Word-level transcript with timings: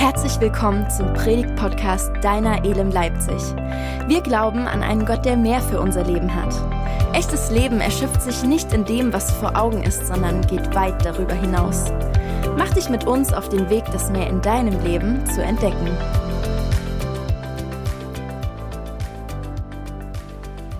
Herzlich 0.00 0.40
willkommen 0.40 0.88
zum 0.88 1.12
Predigt-Podcast 1.12 2.10
Deiner 2.22 2.64
Elem 2.64 2.90
Leipzig. 2.90 3.36
Wir 4.08 4.22
glauben 4.22 4.60
an 4.60 4.82
einen 4.82 5.04
Gott, 5.04 5.26
der 5.26 5.36
mehr 5.36 5.60
für 5.60 5.78
unser 5.78 6.04
Leben 6.04 6.34
hat. 6.34 6.54
Echtes 7.14 7.50
Leben 7.50 7.82
erschöpft 7.82 8.22
sich 8.22 8.42
nicht 8.42 8.72
in 8.72 8.86
dem, 8.86 9.12
was 9.12 9.30
vor 9.30 9.54
Augen 9.58 9.82
ist, 9.82 10.06
sondern 10.06 10.40
geht 10.46 10.74
weit 10.74 11.04
darüber 11.04 11.34
hinaus. 11.34 11.84
Mach 12.56 12.72
dich 12.72 12.88
mit 12.88 13.06
uns 13.06 13.34
auf 13.34 13.50
den 13.50 13.68
Weg, 13.68 13.84
das 13.92 14.10
mehr 14.10 14.26
in 14.26 14.40
deinem 14.40 14.82
Leben 14.82 15.22
zu 15.26 15.42
entdecken. 15.42 15.90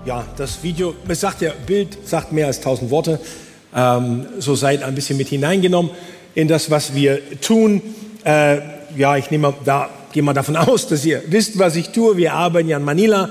Ja, 0.06 0.24
das 0.38 0.62
Video, 0.62 0.94
es 1.06 1.20
sagt 1.20 1.42
ja, 1.42 1.52
Bild 1.66 2.08
sagt 2.08 2.32
mehr 2.32 2.46
als 2.46 2.62
tausend 2.62 2.90
Worte. 2.90 3.20
Ähm, 3.76 4.28
so 4.38 4.54
seid 4.54 4.82
ein 4.82 4.94
bisschen 4.94 5.18
mit 5.18 5.28
hineingenommen 5.28 5.90
in 6.34 6.48
das, 6.48 6.70
was 6.70 6.94
wir 6.94 7.20
tun. 7.42 7.82
Äh, 8.24 8.79
ja, 8.96 9.16
ich 9.16 9.30
nehme 9.30 9.54
da, 9.64 9.88
gehe 10.12 10.22
mal 10.22 10.32
davon 10.32 10.56
aus, 10.56 10.88
dass 10.88 11.04
ihr 11.04 11.22
wisst, 11.28 11.58
was 11.58 11.76
ich 11.76 11.90
tue. 11.90 12.16
Wir 12.16 12.34
arbeiten 12.34 12.68
ja 12.68 12.76
in 12.76 12.84
Manila, 12.84 13.30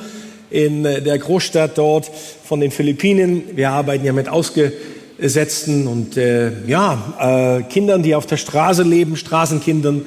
in 0.49 0.85
äh, 0.85 1.01
der 1.01 1.17
Großstadt 1.17 1.77
dort 1.77 2.09
von 2.43 2.59
den 2.59 2.71
Philippinen. 2.71 3.43
Wir 3.55 3.71
arbeiten 3.71 4.05
ja 4.05 4.13
mit 4.13 4.27
Ausgesetzten 4.27 5.87
und 5.87 6.17
äh, 6.17 6.51
ja, 6.67 7.59
äh, 7.59 7.63
Kindern, 7.63 8.03
die 8.03 8.15
auf 8.15 8.25
der 8.25 8.37
Straße 8.37 8.83
leben, 8.83 9.15
Straßenkindern, 9.15 10.05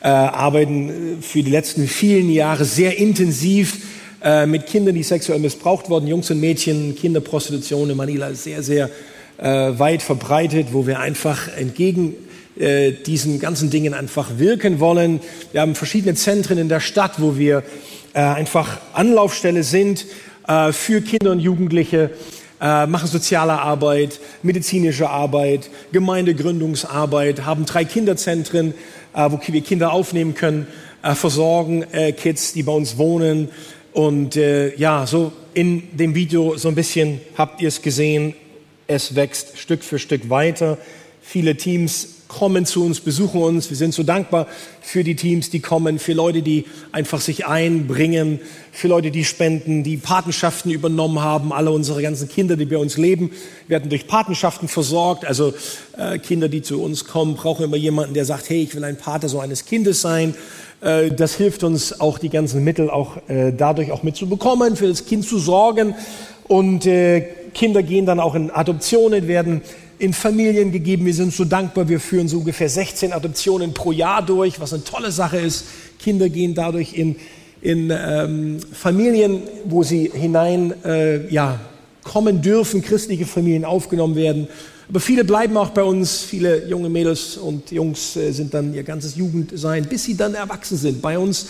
äh, 0.00 0.08
arbeiten 0.08 1.18
für 1.20 1.42
die 1.42 1.50
letzten 1.50 1.88
vielen 1.88 2.30
Jahre 2.30 2.64
sehr 2.64 2.98
intensiv 2.98 3.78
äh, 4.22 4.46
mit 4.46 4.66
Kindern, 4.66 4.94
die 4.94 5.02
sexuell 5.02 5.38
missbraucht 5.38 5.90
wurden, 5.90 6.06
Jungs 6.06 6.30
und 6.30 6.40
Mädchen, 6.40 6.94
Kinderprostitution 6.94 7.90
in 7.90 7.96
Manila 7.96 8.32
sehr, 8.34 8.62
sehr 8.62 8.90
äh, 9.38 9.78
weit 9.78 10.02
verbreitet, 10.02 10.68
wo 10.72 10.86
wir 10.86 11.00
einfach 11.00 11.48
entgegen 11.56 12.14
äh, 12.58 12.92
diesen 12.92 13.38
ganzen 13.38 13.70
Dingen 13.70 13.94
einfach 13.94 14.38
wirken 14.38 14.80
wollen. 14.80 15.20
Wir 15.52 15.60
haben 15.60 15.74
verschiedene 15.74 16.14
Zentren 16.14 16.58
in 16.58 16.68
der 16.68 16.80
Stadt, 16.80 17.20
wo 17.20 17.38
wir 17.38 17.62
äh, 18.14 18.20
einfach 18.20 18.78
Anlaufstelle 18.94 19.62
sind 19.62 20.06
äh, 20.48 20.72
für 20.72 21.00
Kinder 21.00 21.30
und 21.30 21.40
Jugendliche, 21.40 22.10
äh, 22.60 22.86
machen 22.86 23.06
soziale 23.06 23.52
Arbeit, 23.52 24.18
medizinische 24.42 25.08
Arbeit, 25.08 25.70
Gemeindegründungsarbeit, 25.92 27.44
haben 27.44 27.64
drei 27.64 27.84
Kinderzentren, 27.84 28.74
äh, 29.14 29.30
wo 29.30 29.38
wir 29.46 29.60
Kinder 29.60 29.92
aufnehmen 29.92 30.34
können, 30.34 30.66
versorgen 31.00 31.86
Kids, 32.16 32.54
die 32.54 32.64
bei 32.64 32.72
uns 32.72 32.98
wohnen. 32.98 33.50
Und 33.92 34.34
ja, 34.34 35.06
so 35.06 35.30
in 35.54 35.96
dem 35.96 36.16
Video 36.16 36.56
so 36.56 36.66
ein 36.68 36.74
bisschen 36.74 37.20
habt 37.36 37.62
ihr 37.62 37.68
es 37.68 37.82
gesehen, 37.82 38.34
es 38.88 39.14
wächst 39.14 39.58
Stück 39.58 39.84
für 39.84 40.00
Stück 40.00 40.28
weiter. 40.28 40.76
Viele 41.22 41.56
Teams 41.56 42.17
kommen 42.28 42.66
zu 42.66 42.84
uns, 42.84 43.00
besuchen 43.00 43.42
uns. 43.42 43.70
Wir 43.70 43.76
sind 43.76 43.94
so 43.94 44.02
dankbar 44.02 44.46
für 44.82 45.02
die 45.02 45.16
Teams, 45.16 45.50
die 45.50 45.60
kommen, 45.60 45.98
für 45.98 46.12
Leute, 46.12 46.42
die 46.42 46.66
einfach 46.92 47.20
sich 47.20 47.46
einbringen, 47.46 48.38
für 48.70 48.88
Leute, 48.88 49.10
die 49.10 49.24
spenden, 49.24 49.82
die 49.82 49.96
Patenschaften 49.96 50.70
übernommen 50.70 51.20
haben. 51.20 51.52
Alle 51.52 51.70
unsere 51.70 52.02
ganzen 52.02 52.28
Kinder, 52.28 52.56
die 52.56 52.66
bei 52.66 52.76
uns 52.76 52.96
leben, 52.98 53.30
werden 53.66 53.88
durch 53.88 54.06
Patenschaften 54.06 54.68
versorgt. 54.68 55.24
Also 55.24 55.54
äh, 55.96 56.18
Kinder, 56.18 56.48
die 56.48 56.62
zu 56.62 56.82
uns 56.82 57.06
kommen, 57.06 57.34
brauchen 57.34 57.64
immer 57.64 57.76
jemanden, 57.76 58.14
der 58.14 58.26
sagt, 58.26 58.50
hey, 58.50 58.62
ich 58.62 58.74
will 58.74 58.84
ein 58.84 58.96
Pater 58.96 59.28
so 59.28 59.40
eines 59.40 59.64
Kindes 59.64 60.02
sein. 60.02 60.34
Äh, 60.80 61.10
das 61.10 61.34
hilft 61.34 61.64
uns 61.64 61.98
auch 62.00 62.18
die 62.18 62.28
ganzen 62.28 62.62
Mittel 62.62 62.90
auch 62.90 63.16
äh, 63.28 63.52
dadurch 63.56 63.90
auch 63.90 64.02
mitzubekommen, 64.02 64.76
für 64.76 64.86
das 64.86 65.06
Kind 65.06 65.26
zu 65.26 65.38
sorgen. 65.38 65.94
Und 66.46 66.86
äh, 66.86 67.22
Kinder 67.52 67.82
gehen 67.82 68.06
dann 68.06 68.20
auch 68.20 68.34
in 68.34 68.50
Adoptionen, 68.50 69.28
werden 69.28 69.62
in 69.98 70.12
Familien 70.12 70.70
gegeben. 70.70 71.06
Wir 71.06 71.14
sind 71.14 71.32
so 71.32 71.44
dankbar. 71.44 71.88
Wir 71.88 72.00
führen 72.00 72.28
so 72.28 72.38
ungefähr 72.38 72.68
16 72.68 73.12
Adoptionen 73.12 73.74
pro 73.74 73.92
Jahr 73.92 74.24
durch, 74.24 74.60
was 74.60 74.72
eine 74.72 74.84
tolle 74.84 75.10
Sache 75.10 75.38
ist. 75.38 75.66
Kinder 75.98 76.28
gehen 76.28 76.54
dadurch 76.54 76.94
in, 76.94 77.16
in 77.60 77.90
ähm, 77.90 78.60
Familien, 78.72 79.42
wo 79.64 79.82
sie 79.82 80.10
hinein 80.12 80.72
äh, 80.84 81.28
ja, 81.32 81.58
kommen 82.04 82.40
dürfen, 82.40 82.82
christliche 82.82 83.26
Familien 83.26 83.64
aufgenommen 83.64 84.14
werden. 84.14 84.48
Aber 84.88 85.00
viele 85.00 85.24
bleiben 85.24 85.56
auch 85.56 85.70
bei 85.70 85.82
uns. 85.82 86.22
Viele 86.22 86.66
junge 86.66 86.88
Mädels 86.88 87.36
und 87.36 87.70
Jungs 87.70 88.16
äh, 88.16 88.30
sind 88.32 88.54
dann 88.54 88.74
ihr 88.74 88.84
ganzes 88.84 89.16
Jugendsein, 89.16 89.84
bis 89.84 90.04
sie 90.04 90.16
dann 90.16 90.34
erwachsen 90.34 90.78
sind, 90.78 91.02
bei 91.02 91.18
uns 91.18 91.46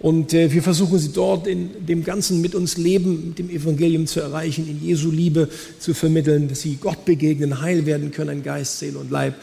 und 0.00 0.32
äh, 0.32 0.50
wir 0.50 0.62
versuchen 0.62 0.98
sie 0.98 1.12
dort 1.12 1.46
in 1.46 1.86
dem 1.86 2.02
Ganzen 2.04 2.40
mit 2.40 2.54
uns 2.54 2.78
Leben, 2.78 3.28
mit 3.28 3.38
dem 3.38 3.50
Evangelium 3.50 4.06
zu 4.06 4.20
erreichen, 4.20 4.66
in 4.66 4.82
Jesu 4.82 5.10
Liebe 5.10 5.48
zu 5.78 5.92
vermitteln, 5.92 6.48
dass 6.48 6.62
sie 6.62 6.78
Gott 6.80 7.04
begegnen, 7.04 7.60
heil 7.60 7.84
werden 7.84 8.10
können, 8.10 8.42
Geist, 8.42 8.78
Seele 8.78 8.98
und 8.98 9.10
Leib. 9.10 9.34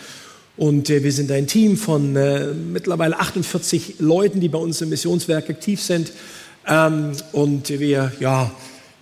Und 0.57 0.90
äh, 0.90 1.03
wir 1.03 1.12
sind 1.12 1.31
ein 1.31 1.46
Team 1.46 1.78
von 1.78 2.16
äh, 2.16 2.47
mittlerweile 2.47 3.19
48 3.19 4.00
Leuten, 4.00 4.40
die 4.40 4.50
bei 4.50 4.57
uns 4.57 4.81
im 4.81 4.90
Missionswerk 4.90 5.47
aktiv 5.47 5.79
sind. 5.79 6.12
Ähm, 6.67 7.12
und 7.34 7.69
wir 7.69 8.12
ja, 8.19 8.50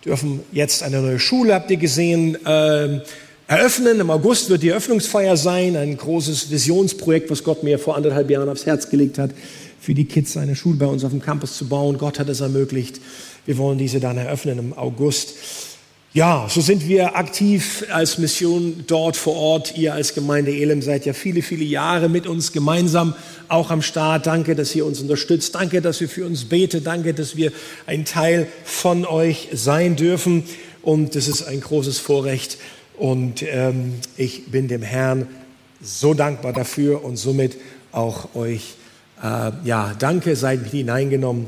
dürfen 0.03 0.41
jetzt 0.51 0.83
eine 0.83 1.01
neue 1.01 1.19
Schule, 1.19 1.53
habt 1.53 1.71
ihr 1.71 1.77
gesehen, 1.77 2.35
äh, 2.45 2.99
eröffnen. 3.47 4.01
Im 4.01 4.09
August 4.09 4.49
wird 4.49 4.61
die 4.61 4.69
Eröffnungsfeier 4.69 5.37
sein, 5.37 5.77
ein 5.77 5.95
großes 5.95 6.51
Visionsprojekt, 6.51 7.31
was 7.31 7.45
Gott 7.45 7.63
mir 7.63 7.79
vor 7.79 7.95
anderthalb 7.95 8.29
Jahren 8.29 8.49
aufs 8.49 8.65
Herz 8.65 8.89
gelegt 8.89 9.19
hat 9.19 9.29
für 9.85 9.93
die 9.93 10.05
Kids 10.05 10.35
eine 10.35 10.55
Schule 10.55 10.77
bei 10.77 10.87
uns 10.87 11.03
auf 11.03 11.11
dem 11.11 11.21
Campus 11.21 11.55
zu 11.57 11.69
bauen. 11.69 11.99
Gott 11.99 12.17
hat 12.17 12.27
es 12.27 12.41
ermöglicht. 12.41 12.99
Wir 13.45 13.59
wollen 13.59 13.77
diese 13.77 13.99
dann 13.99 14.17
eröffnen 14.17 14.57
im 14.57 14.73
August. 14.73 15.35
Ja, 16.11 16.47
so 16.49 16.59
sind 16.59 16.87
wir 16.87 17.15
aktiv 17.15 17.85
als 17.91 18.17
Mission 18.17 18.85
dort 18.87 19.15
vor 19.15 19.35
Ort. 19.35 19.77
Ihr 19.77 19.93
als 19.93 20.15
Gemeinde 20.15 20.51
Elem 20.51 20.81
seid 20.81 21.05
ja 21.05 21.13
viele, 21.13 21.43
viele 21.43 21.63
Jahre 21.65 22.09
mit 22.09 22.25
uns 22.25 22.51
gemeinsam 22.51 23.13
auch 23.47 23.69
am 23.69 23.83
Start. 23.83 24.25
Danke, 24.25 24.55
dass 24.55 24.73
ihr 24.73 24.87
uns 24.87 25.01
unterstützt. 25.01 25.53
Danke, 25.53 25.83
dass 25.83 26.01
ihr 26.01 26.09
für 26.09 26.25
uns 26.25 26.45
betet. 26.45 26.87
Danke, 26.87 27.13
dass 27.13 27.35
wir 27.35 27.51
ein 27.85 28.05
Teil 28.05 28.47
von 28.63 29.05
euch 29.05 29.49
sein 29.53 29.95
dürfen. 29.95 30.45
Und 30.81 31.13
das 31.13 31.27
ist 31.27 31.43
ein 31.43 31.61
großes 31.61 31.99
Vorrecht. 31.99 32.57
Und 32.97 33.43
ähm, 33.47 33.93
ich 34.17 34.47
bin 34.47 34.67
dem 34.67 34.81
Herrn 34.81 35.27
so 35.79 36.15
dankbar 36.15 36.53
dafür 36.53 37.03
und 37.03 37.17
somit 37.17 37.57
auch 37.91 38.33
euch 38.33 38.77
äh, 39.21 39.51
ja, 39.63 39.93
danke, 39.97 40.35
seid 40.35 40.61
mit 40.63 40.71
hineingenommen. 40.71 41.47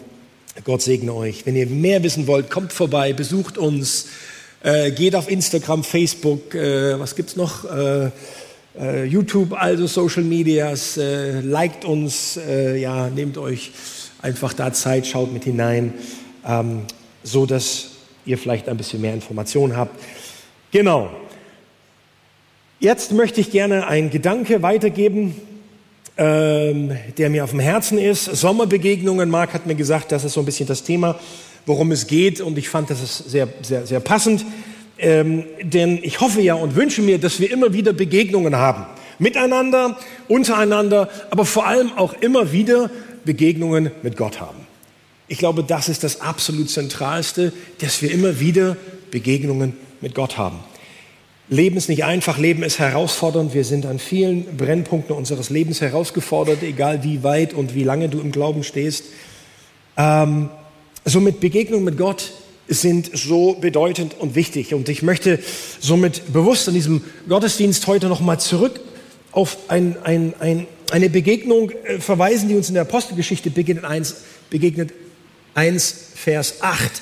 Gott 0.64 0.82
segne 0.82 1.14
euch. 1.14 1.46
Wenn 1.46 1.56
ihr 1.56 1.68
mehr 1.68 2.04
wissen 2.04 2.28
wollt, 2.28 2.50
kommt 2.50 2.74
vorbei, 2.74 3.14
besucht 3.14 3.58
uns, 3.58 4.08
äh, 4.64 4.92
geht 4.92 5.16
auf 5.16 5.30
Instagram, 5.30 5.84
Facebook, 5.84 6.56
äh, 6.56 7.00
was 7.00 7.16
gibt's 7.16 7.36
noch? 7.36 7.66
Äh, 7.66 8.10
äh, 8.80 9.06
YouTube, 9.06 9.54
also 9.54 9.88
Social 9.88 10.24
Medias, 10.24 10.98
äh, 10.98 11.42
liked 11.42 11.86
uns, 11.86 12.40
ja, 12.76 13.10
nehmt 13.10 13.38
euch 13.38 13.72
einfach 14.22 14.54
da 14.54 14.74
Zeit, 14.74 15.08
schaut 15.08 15.32
mit 15.32 15.44
hinein, 15.44 15.94
ähm, 16.46 16.82
so 17.24 17.46
dass 17.46 17.92
ihr 18.26 18.38
vielleicht 18.38 18.68
ein 18.68 18.78
bisschen 18.78 19.02
mehr 19.02 19.14
Informationen 19.14 19.76
habt. 19.76 20.00
Genau. 20.72 21.10
Jetzt 22.80 23.12
möchte 23.12 23.42
ich 23.42 23.52
gerne 23.52 23.88
einen 23.88 24.10
Gedanke 24.10 24.62
weitergeben, 24.62 25.36
ähm, 26.18 26.98
der 27.18 27.30
mir 27.30 27.44
auf 27.44 27.52
dem 27.52 27.60
Herzen 27.60 27.98
ist. 27.98 28.26
Sommerbegegnungen, 28.26 29.30
Marc 29.30 29.54
hat 29.54 29.68
mir 29.68 29.76
gesagt, 29.76 30.12
das 30.12 30.24
ist 30.24 30.34
so 30.34 30.42
ein 30.42 30.46
bisschen 30.46 30.68
das 30.68 30.84
Thema, 30.84 31.20
worum 31.66 31.92
es 31.92 32.08
geht 32.08 32.42
und 32.42 32.58
ich 32.58 32.70
fand, 32.70 32.90
das 32.90 33.02
ist 33.02 33.30
sehr, 33.30 33.48
sehr, 33.62 33.86
sehr 33.86 34.00
passend. 34.00 34.46
Ähm, 34.98 35.46
denn 35.62 36.00
ich 36.02 36.20
hoffe 36.20 36.42
ja 36.42 36.56
und 36.56 36.76
wünsche 36.76 37.02
mir, 37.02 37.20
dass 37.20 37.40
wir 37.40 37.52
immer 37.52 37.74
wieder 37.74 37.94
Begegnungen 37.94 38.56
haben. 38.56 38.86
Miteinander, 39.20 39.98
untereinander, 40.28 41.10
aber 41.30 41.46
vor 41.46 41.68
allem 41.68 41.92
auch 41.96 42.14
immer 42.14 42.52
wieder 42.52 42.90
Begegnungen 43.26 43.92
mit 44.02 44.18
Gott 44.18 44.40
haben. 44.40 44.66
Ich 45.28 45.38
glaube, 45.38 45.64
das 45.64 45.90
ist 45.90 46.04
das 46.04 46.22
absolut 46.22 46.70
Zentralste, 46.70 47.52
dass 47.80 48.02
wir 48.02 48.12
immer 48.12 48.40
wieder 48.40 48.78
Begegnungen 49.12 49.74
mit 50.02 50.16
Gott 50.16 50.38
haben. 50.38 50.60
Leben 51.50 51.78
ist 51.78 51.88
nicht 51.88 52.04
einfach, 52.04 52.38
Leben 52.38 52.62
ist 52.62 52.80
herausfordernd. 52.80 53.54
Wir 53.54 53.64
sind 53.64 53.86
an 53.86 54.00
vielen 54.00 54.58
Brennpunkten 54.58 55.16
unseres 55.16 55.50
Lebens 55.50 55.80
herausgefordert, 55.80 56.62
egal 56.62 57.06
wie 57.06 57.24
weit 57.24 57.54
und 57.54 57.74
wie 57.74 57.84
lange 57.84 58.10
du 58.10 58.20
im 58.20 58.34
Glauben 58.34 58.66
stehst. 58.66 59.06
Ähm, 59.96 60.50
somit 61.06 61.40
Begegnungen 61.40 61.86
mit 61.86 61.98
Gott 61.98 62.34
sind 62.68 63.12
so 63.14 63.54
bedeutend 63.54 64.16
und 64.20 64.36
wichtig. 64.36 64.74
Und 64.74 64.90
ich 64.90 65.04
möchte 65.04 65.40
somit 65.80 66.34
bewusst 66.34 66.68
an 66.68 66.74
diesem 66.74 67.02
Gottesdienst 67.30 67.88
heute 67.88 68.08
nochmal 68.08 68.42
zurück 68.42 68.82
auf 69.32 69.58
ein, 69.70 69.96
ein, 70.04 70.34
ein, 70.40 70.68
eine 70.92 71.10
Begegnung 71.10 71.72
äh, 71.72 72.00
verweisen, 72.00 72.50
die 72.50 72.56
uns 72.56 72.68
in 72.68 72.74
der 72.74 72.84
Apostelgeschichte 72.84 73.52
begegnet 73.52 73.86
1, 73.86 74.16
begegnet 74.50 74.92
1, 75.54 75.96
Vers 76.14 76.56
8, 76.60 77.02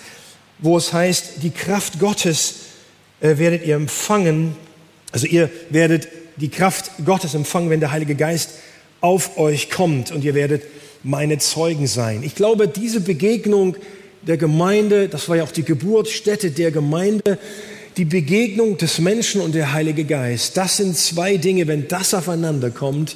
wo 0.60 0.78
es 0.78 0.94
heißt, 0.94 1.42
die 1.42 1.50
Kraft 1.50 2.00
Gottes 2.00 2.65
äh, 3.26 3.40
werdet 3.40 3.66
ihr 3.66 3.76
empfangen, 3.76 4.56
also 5.12 5.26
ihr 5.26 5.50
werdet 5.70 6.08
die 6.36 6.50
Kraft 6.50 6.92
Gottes 7.06 7.34
empfangen, 7.34 7.70
wenn 7.70 7.80
der 7.80 7.92
Heilige 7.92 8.16
Geist 8.16 8.52
auf 9.02 9.38
euch 9.38 9.70
kommt 9.70 10.12
und 10.12 10.24
ihr 10.24 10.36
werdet 10.36 10.64
meine 11.04 11.38
Zeugen 11.40 11.88
sein. 11.88 12.24
Ich 12.24 12.36
glaube, 12.36 12.68
diese 12.68 13.00
Begegnung 13.00 13.78
der 14.22 14.38
Gemeinde, 14.38 15.08
das 15.08 15.30
war 15.30 15.38
ja 15.38 15.44
auch 15.44 15.52
die 15.52 15.64
Geburtsstätte 15.64 16.52
der 16.52 16.72
Gemeinde, 16.72 17.38
die 17.98 18.06
Begegnung 18.06 18.78
des 18.78 19.00
Menschen 19.00 19.42
und 19.42 19.56
der 19.56 19.74
Heilige 19.74 20.04
Geist, 20.04 20.58
das 20.58 20.78
sind 20.78 20.98
zwei 20.98 21.38
Dinge, 21.38 21.68
wenn 21.68 21.88
das 21.88 22.14
aufeinander 22.14 22.70
kommt, 22.70 23.16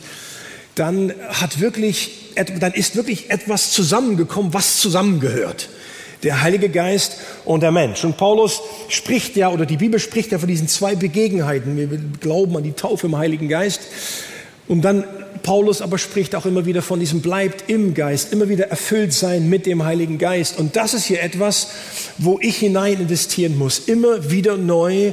dann 0.75 1.13
hat 1.27 1.59
wirklich 1.59 2.11
dann 2.35 2.73
ist 2.73 2.95
wirklich 2.95 3.31
etwas 3.31 3.71
zusammengekommen, 3.71 4.53
was 4.53 4.77
zusammengehört. 4.77 5.67
Der 6.23 6.41
Heilige 6.41 6.69
Geist 6.69 7.17
und 7.45 7.61
der 7.61 7.71
Mensch. 7.71 8.03
Und 8.03 8.17
Paulus 8.17 8.61
spricht 8.89 9.35
ja, 9.35 9.49
oder 9.49 9.65
die 9.65 9.77
Bibel 9.77 9.99
spricht 9.99 10.31
ja 10.31 10.39
von 10.39 10.49
diesen 10.49 10.67
zwei 10.67 10.95
Begegenheiten. 10.95 11.77
Wir 11.77 11.87
glauben 12.19 12.57
an 12.57 12.63
die 12.63 12.73
Taufe 12.73 13.07
im 13.07 13.17
Heiligen 13.17 13.47
Geist. 13.47 13.81
Und 14.67 14.81
dann 14.81 15.03
Paulus 15.43 15.81
aber 15.81 15.97
spricht 15.97 16.35
auch 16.35 16.45
immer 16.45 16.65
wieder 16.65 16.81
von 16.81 16.99
diesem 16.99 17.21
bleibt 17.21 17.69
im 17.69 17.93
Geist, 17.93 18.33
immer 18.33 18.49
wieder 18.49 18.67
erfüllt 18.67 19.13
sein 19.13 19.49
mit 19.49 19.65
dem 19.65 19.83
Heiligen 19.83 20.17
Geist. 20.17 20.59
Und 20.59 20.75
das 20.75 20.93
ist 20.93 21.05
hier 21.05 21.23
etwas, 21.23 21.69
wo 22.17 22.37
ich 22.41 22.57
hinein 22.57 22.99
investieren 22.99 23.57
muss. 23.57 23.79
Immer 23.79 24.29
wieder 24.29 24.57
neu 24.57 25.11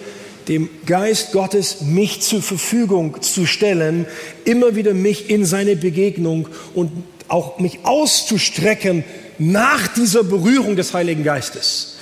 dem 0.48 0.68
Geist 0.86 1.32
Gottes 1.32 1.80
mich 1.82 2.20
zur 2.20 2.42
Verfügung 2.42 3.20
zu 3.22 3.46
stellen, 3.46 4.06
immer 4.44 4.76
wieder 4.76 4.94
mich 4.94 5.30
in 5.30 5.44
seine 5.44 5.76
Begegnung 5.76 6.48
und 6.74 6.90
auch 7.28 7.58
mich 7.58 7.80
auszustrecken 7.82 9.04
nach 9.38 9.88
dieser 9.88 10.22
Berührung 10.24 10.76
des 10.76 10.94
Heiligen 10.94 11.24
Geistes. 11.24 11.96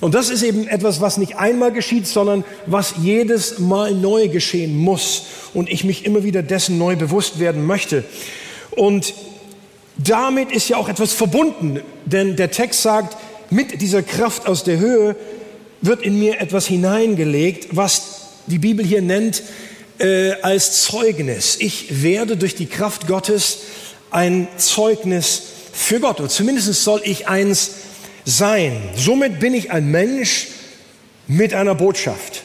Und 0.00 0.14
das 0.14 0.30
ist 0.30 0.42
eben 0.42 0.68
etwas, 0.68 1.00
was 1.00 1.16
nicht 1.16 1.36
einmal 1.36 1.72
geschieht, 1.72 2.06
sondern 2.06 2.44
was 2.66 2.94
jedes 3.02 3.58
Mal 3.58 3.92
neu 3.92 4.28
geschehen 4.28 4.76
muss 4.76 5.24
und 5.54 5.68
ich 5.68 5.82
mich 5.82 6.04
immer 6.04 6.22
wieder 6.22 6.42
dessen 6.42 6.78
neu 6.78 6.94
bewusst 6.94 7.40
werden 7.40 7.66
möchte. 7.66 8.04
Und 8.70 9.12
damit 9.96 10.52
ist 10.52 10.68
ja 10.68 10.76
auch 10.76 10.88
etwas 10.88 11.12
verbunden, 11.12 11.80
denn 12.04 12.36
der 12.36 12.52
Text 12.52 12.82
sagt, 12.82 13.16
mit 13.50 13.80
dieser 13.80 14.02
Kraft 14.02 14.46
aus 14.46 14.62
der 14.62 14.78
Höhe 14.78 15.16
wird 15.80 16.02
in 16.02 16.18
mir 16.18 16.40
etwas 16.40 16.66
hineingelegt, 16.66 17.68
was 17.72 18.20
die 18.46 18.58
Bibel 18.58 18.84
hier 18.84 19.02
nennt 19.02 19.42
äh, 19.98 20.32
als 20.42 20.84
Zeugnis. 20.84 21.56
Ich 21.58 22.02
werde 22.02 22.36
durch 22.36 22.54
die 22.54 22.66
Kraft 22.66 23.08
Gottes 23.08 23.58
ein 24.10 24.46
Zeugnis 24.56 25.42
für 25.78 26.00
Gott. 26.00 26.20
Und 26.20 26.30
zumindest 26.30 26.72
soll 26.82 27.00
ich 27.04 27.28
eins 27.28 27.70
sein. 28.24 28.76
Somit 28.96 29.38
bin 29.38 29.54
ich 29.54 29.70
ein 29.70 29.90
Mensch 29.90 30.48
mit 31.28 31.54
einer 31.54 31.74
Botschaft. 31.74 32.42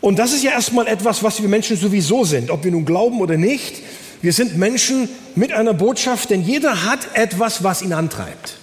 Und 0.00 0.18
das 0.18 0.32
ist 0.32 0.44
ja 0.44 0.52
erstmal 0.52 0.86
etwas, 0.86 1.22
was 1.22 1.40
wir 1.40 1.48
Menschen 1.48 1.76
sowieso 1.76 2.24
sind, 2.24 2.50
ob 2.50 2.64
wir 2.64 2.70
nun 2.70 2.84
glauben 2.84 3.20
oder 3.20 3.36
nicht. 3.36 3.82
Wir 4.22 4.32
sind 4.32 4.56
Menschen 4.56 5.08
mit 5.34 5.52
einer 5.52 5.74
Botschaft, 5.74 6.30
denn 6.30 6.42
jeder 6.42 6.84
hat 6.84 7.00
etwas, 7.14 7.64
was 7.64 7.82
ihn 7.82 7.92
antreibt. 7.92 8.56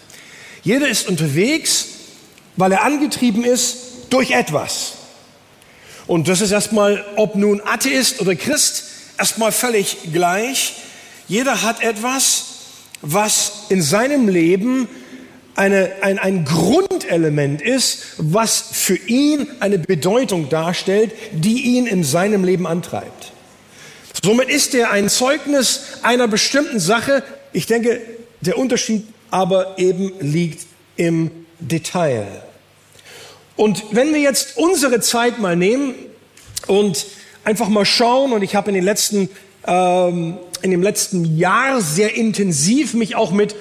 Jeder 0.63 0.87
ist 0.87 1.07
unterwegs, 1.07 1.87
weil 2.55 2.71
er 2.71 2.83
angetrieben 2.83 3.43
ist 3.43 3.77
durch 4.09 4.31
etwas. 4.31 4.93
Und 6.05 6.27
das 6.27 6.41
ist 6.41 6.51
erstmal, 6.51 7.03
ob 7.15 7.35
nun 7.35 7.61
Atheist 7.65 8.21
oder 8.21 8.35
Christ, 8.35 8.83
erstmal 9.17 9.51
völlig 9.51 9.97
gleich. 10.13 10.73
Jeder 11.27 11.63
hat 11.63 11.81
etwas, 11.81 12.56
was 13.01 13.65
in 13.69 13.81
seinem 13.81 14.27
Leben 14.27 14.87
eine, 15.55 15.91
ein, 16.01 16.19
ein 16.19 16.45
Grundelement 16.45 17.61
ist, 17.61 18.03
was 18.17 18.63
für 18.71 18.95
ihn 18.95 19.47
eine 19.59 19.79
Bedeutung 19.79 20.49
darstellt, 20.49 21.13
die 21.31 21.77
ihn 21.77 21.87
in 21.87 22.03
seinem 22.03 22.43
Leben 22.43 22.67
antreibt. 22.67 23.31
Somit 24.23 24.49
ist 24.49 24.75
er 24.75 24.91
ein 24.91 25.09
Zeugnis 25.09 25.81
einer 26.03 26.27
bestimmten 26.27 26.79
Sache. 26.79 27.23
Ich 27.53 27.65
denke, 27.65 28.01
der 28.41 28.57
Unterschied 28.57 29.07
aber 29.31 29.77
eben 29.77 30.13
liegt 30.19 30.65
im 30.95 31.31
Detail. 31.59 32.27
Und 33.55 33.83
wenn 33.91 34.13
wir 34.13 34.21
jetzt 34.21 34.57
unsere 34.57 34.99
Zeit 35.01 35.39
mal 35.39 35.55
nehmen 35.55 35.95
und 36.67 37.07
einfach 37.43 37.69
mal 37.69 37.85
schauen, 37.85 38.31
und 38.31 38.43
ich 38.43 38.55
habe 38.55 38.69
in 38.69 38.75
den 38.75 38.83
letzten 38.83 39.29
ähm, 39.65 40.37
in 40.61 40.71
dem 40.71 40.81
letzten 40.81 41.37
Jahr 41.37 41.81
sehr 41.81 42.15
intensiv 42.15 42.93
mich 42.93 43.15
auch 43.15 43.31
mit 43.31 43.55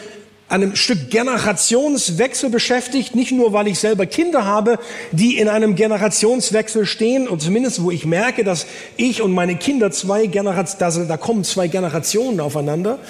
einem 0.48 0.76
Stück 0.76 1.10
Generationswechsel 1.10 2.50
beschäftigt, 2.50 3.16
nicht 3.16 3.32
nur, 3.32 3.52
weil 3.52 3.66
ich 3.66 3.80
selber 3.80 4.06
Kinder 4.06 4.44
habe, 4.44 4.78
die 5.10 5.38
in 5.38 5.48
einem 5.48 5.74
Generationswechsel 5.74 6.86
stehen, 6.86 7.26
und 7.26 7.42
zumindest 7.42 7.82
wo 7.82 7.90
ich 7.90 8.06
merke, 8.06 8.44
dass 8.44 8.66
ich 8.96 9.22
und 9.22 9.32
meine 9.32 9.56
Kinder 9.56 9.90
zwei 9.90 10.26
Generationen, 10.26 11.08
da 11.08 11.16
kommen 11.16 11.42
zwei 11.42 11.66
Generationen 11.66 12.38
aufeinander, 12.38 13.00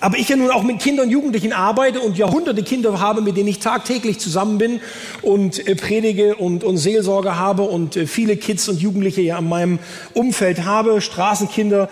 aber 0.00 0.16
ich 0.16 0.30
ja 0.30 0.36
nun 0.36 0.50
auch 0.50 0.62
mit 0.62 0.78
Kindern 0.78 1.06
und 1.06 1.12
Jugendlichen 1.12 1.52
arbeite 1.52 2.00
und 2.00 2.16
Jahrhunderte 2.16 2.62
Kinder 2.62 2.98
habe, 2.98 3.20
mit 3.20 3.36
denen 3.36 3.48
ich 3.48 3.58
tagtäglich 3.58 4.18
zusammen 4.18 4.56
bin 4.56 4.80
und 5.20 5.66
äh, 5.68 5.74
predige 5.74 6.36
und, 6.36 6.64
und 6.64 6.78
Seelsorge 6.78 7.36
habe 7.36 7.64
und 7.64 7.96
äh, 7.96 8.06
viele 8.06 8.38
Kids 8.38 8.66
und 8.66 8.80
Jugendliche 8.80 9.20
ja 9.20 9.38
in 9.38 9.48
meinem 9.48 9.78
Umfeld 10.14 10.64
habe, 10.64 11.02
Straßenkinder, 11.02 11.90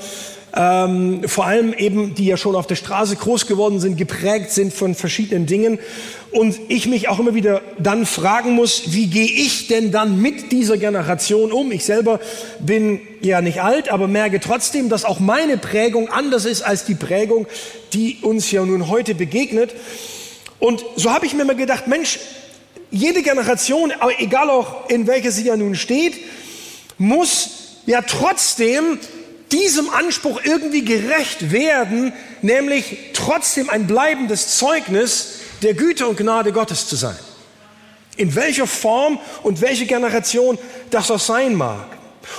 ähm, 0.56 1.22
vor 1.26 1.44
allem 1.44 1.74
eben, 1.74 2.14
die 2.14 2.24
ja 2.24 2.38
schon 2.38 2.56
auf 2.56 2.66
der 2.66 2.76
Straße 2.76 3.16
groß 3.16 3.46
geworden 3.46 3.78
sind, 3.78 3.98
geprägt 3.98 4.50
sind 4.50 4.72
von 4.72 4.94
verschiedenen 4.94 5.44
Dingen. 5.44 5.78
Und 6.32 6.58
ich 6.68 6.86
mich 6.86 7.08
auch 7.08 7.18
immer 7.18 7.34
wieder 7.34 7.60
dann 7.78 8.06
fragen 8.06 8.52
muss, 8.52 8.94
wie 8.94 9.06
gehe 9.06 9.26
ich 9.26 9.68
denn 9.68 9.92
dann 9.92 10.20
mit 10.20 10.52
dieser 10.52 10.78
Generation 10.78 11.52
um? 11.52 11.72
Ich 11.72 11.84
selber 11.84 12.20
bin 12.58 13.00
ja 13.20 13.42
nicht 13.42 13.60
alt, 13.60 13.90
aber 13.90 14.08
merke 14.08 14.40
trotzdem, 14.40 14.88
dass 14.88 15.04
auch 15.04 15.20
meine 15.20 15.58
Prägung 15.58 16.08
anders 16.08 16.46
ist 16.46 16.62
als 16.62 16.86
die 16.86 16.94
Prägung, 16.94 17.46
die 17.92 18.18
uns 18.22 18.50
ja 18.50 18.64
nun 18.64 18.88
heute 18.88 19.14
begegnet. 19.14 19.74
Und 20.58 20.84
so 20.96 21.12
habe 21.12 21.26
ich 21.26 21.34
mir 21.34 21.44
mal 21.44 21.54
gedacht, 21.54 21.86
Mensch, 21.86 22.18
jede 22.90 23.22
Generation, 23.22 23.92
egal 24.18 24.48
auch 24.48 24.88
in 24.88 25.06
welcher 25.06 25.30
sie 25.30 25.44
ja 25.44 25.56
nun 25.56 25.74
steht, 25.74 26.14
muss 26.96 27.50
ja 27.84 28.00
trotzdem 28.00 28.98
diesem 29.52 29.90
Anspruch 29.90 30.40
irgendwie 30.44 30.84
gerecht 30.84 31.52
werden, 31.52 32.12
nämlich 32.42 33.10
trotzdem 33.12 33.70
ein 33.70 33.86
bleibendes 33.86 34.58
Zeugnis 34.58 35.40
der 35.62 35.74
Güte 35.74 36.06
und 36.06 36.16
Gnade 36.16 36.52
Gottes 36.52 36.88
zu 36.88 36.96
sein. 36.96 37.16
In 38.16 38.34
welcher 38.34 38.66
Form 38.66 39.18
und 39.42 39.60
welche 39.60 39.86
Generation 39.86 40.58
das 40.90 41.10
auch 41.10 41.20
sein 41.20 41.54
mag. 41.54 41.86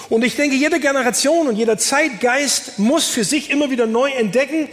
Und 0.10 0.24
ich 0.24 0.36
denke, 0.36 0.56
jede 0.56 0.80
Generation 0.80 1.48
und 1.48 1.56
jeder 1.56 1.78
Zeitgeist 1.78 2.80
muss 2.80 3.08
für 3.08 3.24
sich 3.24 3.50
immer 3.50 3.70
wieder 3.70 3.86
neu 3.86 4.10
entdecken, 4.10 4.68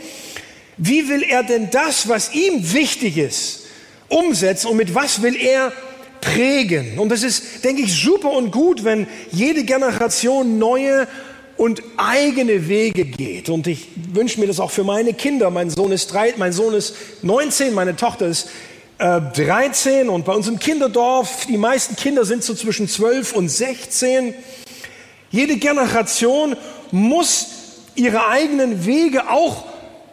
wie 0.77 1.09
will 1.09 1.23
er 1.23 1.43
denn 1.43 1.71
das, 1.71 2.09
was 2.09 2.35
ihm 2.35 2.73
wichtig 2.73 3.17
ist, 3.17 3.61
umsetzen 4.09 4.69
und 4.69 4.77
mit 4.77 4.95
was 4.95 5.23
will 5.23 5.37
er 5.37 5.73
prägen. 6.21 6.99
Und 6.99 7.11
das 7.11 7.23
ist, 7.23 7.65
denke 7.65 7.83
ich, 7.83 7.95
super 7.95 8.31
und 8.31 8.51
gut, 8.51 8.83
wenn 8.83 9.07
jede 9.31 9.65
Generation 9.65 10.59
neue 10.59 11.07
und 11.57 11.83
eigene 11.97 12.69
Wege 12.69 13.05
geht. 13.05 13.49
Und 13.49 13.67
ich 13.67 13.89
wünsche 14.13 14.41
mir 14.41 14.47
das 14.47 14.61
auch 14.61 14.71
für 14.71 14.85
meine 14.85 15.15
Kinder. 15.15 15.51
Mein 15.51 15.71
Sohn 15.71 15.93
ist, 15.93 16.13
drei, 16.13 16.35
mein 16.37 16.53
Sohn 16.53 16.75
ist 16.75 16.95
19, 17.23 17.75
meine 17.75 17.97
Tochter 17.97 18.27
ist 18.27 18.49
äh, 18.99 19.21
13 19.21 20.09
und 20.09 20.25
bei 20.25 20.33
uns 20.33 20.49
im 20.49 20.59
Kinderdorf, 20.59 21.47
die 21.47 21.57
meisten 21.57 21.97
Kinder 21.97 22.25
sind 22.25 22.45
so 22.45 22.55
zwischen 22.55 22.89
12 22.89 23.33
und 23.33 23.49
16. 23.49 24.35
Jede 25.31 25.57
Generation 25.57 26.57
muss 26.91 27.49
ihre 27.95 28.29
eigenen 28.29 28.87
Wege 28.87 29.29
auch 29.29 29.65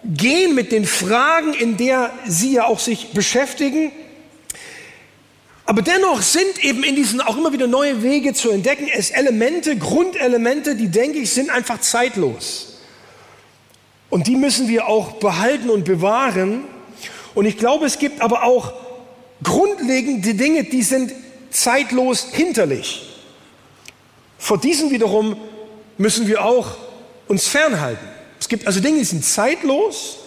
gehen 0.03 0.55
mit 0.55 0.71
den 0.71 0.85
Fragen, 0.85 1.53
in 1.53 1.77
der 1.77 2.11
sie 2.25 2.53
ja 2.53 2.65
auch 2.65 2.79
sich 2.79 3.11
beschäftigen. 3.11 3.91
Aber 5.65 5.81
dennoch 5.81 6.21
sind 6.21 6.63
eben 6.63 6.83
in 6.83 6.95
diesen 6.95 7.21
auch 7.21 7.37
immer 7.37 7.53
wieder 7.53 7.67
neue 7.67 8.03
Wege 8.03 8.33
zu 8.33 8.49
entdecken, 8.49 8.87
es 8.91 9.11
Elemente, 9.11 9.77
Grundelemente, 9.77 10.75
die, 10.75 10.89
denke 10.89 11.19
ich, 11.19 11.31
sind 11.31 11.49
einfach 11.49 11.79
zeitlos. 11.81 12.79
Und 14.09 14.27
die 14.27 14.35
müssen 14.35 14.67
wir 14.67 14.87
auch 14.87 15.13
behalten 15.13 15.69
und 15.69 15.85
bewahren. 15.85 16.65
Und 17.33 17.45
ich 17.45 17.57
glaube, 17.57 17.85
es 17.85 17.99
gibt 17.99 18.21
aber 18.21 18.43
auch 18.43 18.73
grundlegende 19.43 20.33
Dinge, 20.33 20.63
die 20.65 20.83
sind 20.83 21.13
zeitlos 21.51 22.27
hinterlich. 22.31 23.07
Vor 24.37 24.57
diesen 24.57 24.91
wiederum 24.91 25.37
müssen 25.97 26.27
wir 26.27 26.43
auch 26.43 26.75
uns 27.27 27.47
fernhalten. 27.47 28.05
Es 28.39 28.49
gibt 28.49 28.67
also 28.67 28.79
Dinge, 28.79 28.99
die 28.99 29.05
sind 29.05 29.23
zeitlos, 29.23 30.17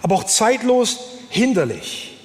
aber 0.00 0.14
auch 0.14 0.24
zeitlos 0.24 1.00
hinderlich. 1.28 2.17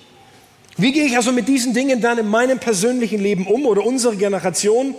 Wie 0.77 0.91
gehe 0.91 1.05
ich 1.05 1.15
also 1.15 1.31
mit 1.31 1.47
diesen 1.47 1.73
Dingen 1.73 2.01
dann 2.01 2.17
in 2.17 2.27
meinem 2.27 2.59
persönlichen 2.59 3.21
Leben 3.21 3.45
um 3.45 3.65
oder 3.65 3.85
unsere 3.85 4.15
Generation? 4.15 4.95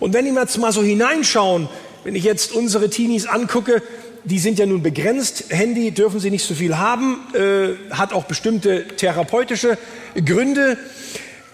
Und 0.00 0.14
wenn 0.14 0.24
wir 0.24 0.40
jetzt 0.40 0.58
mal 0.58 0.72
so 0.72 0.82
hineinschauen, 0.82 1.68
wenn 2.04 2.14
ich 2.14 2.24
jetzt 2.24 2.52
unsere 2.52 2.88
Teenies 2.88 3.26
angucke, 3.26 3.82
die 4.24 4.38
sind 4.38 4.58
ja 4.58 4.66
nun 4.66 4.82
begrenzt, 4.82 5.44
Handy 5.50 5.90
dürfen 5.92 6.18
sie 6.18 6.30
nicht 6.30 6.44
so 6.44 6.54
viel 6.54 6.78
haben, 6.78 7.18
äh, 7.34 7.94
hat 7.94 8.12
auch 8.12 8.24
bestimmte 8.24 8.86
therapeutische 8.88 9.78
Gründe. 10.24 10.78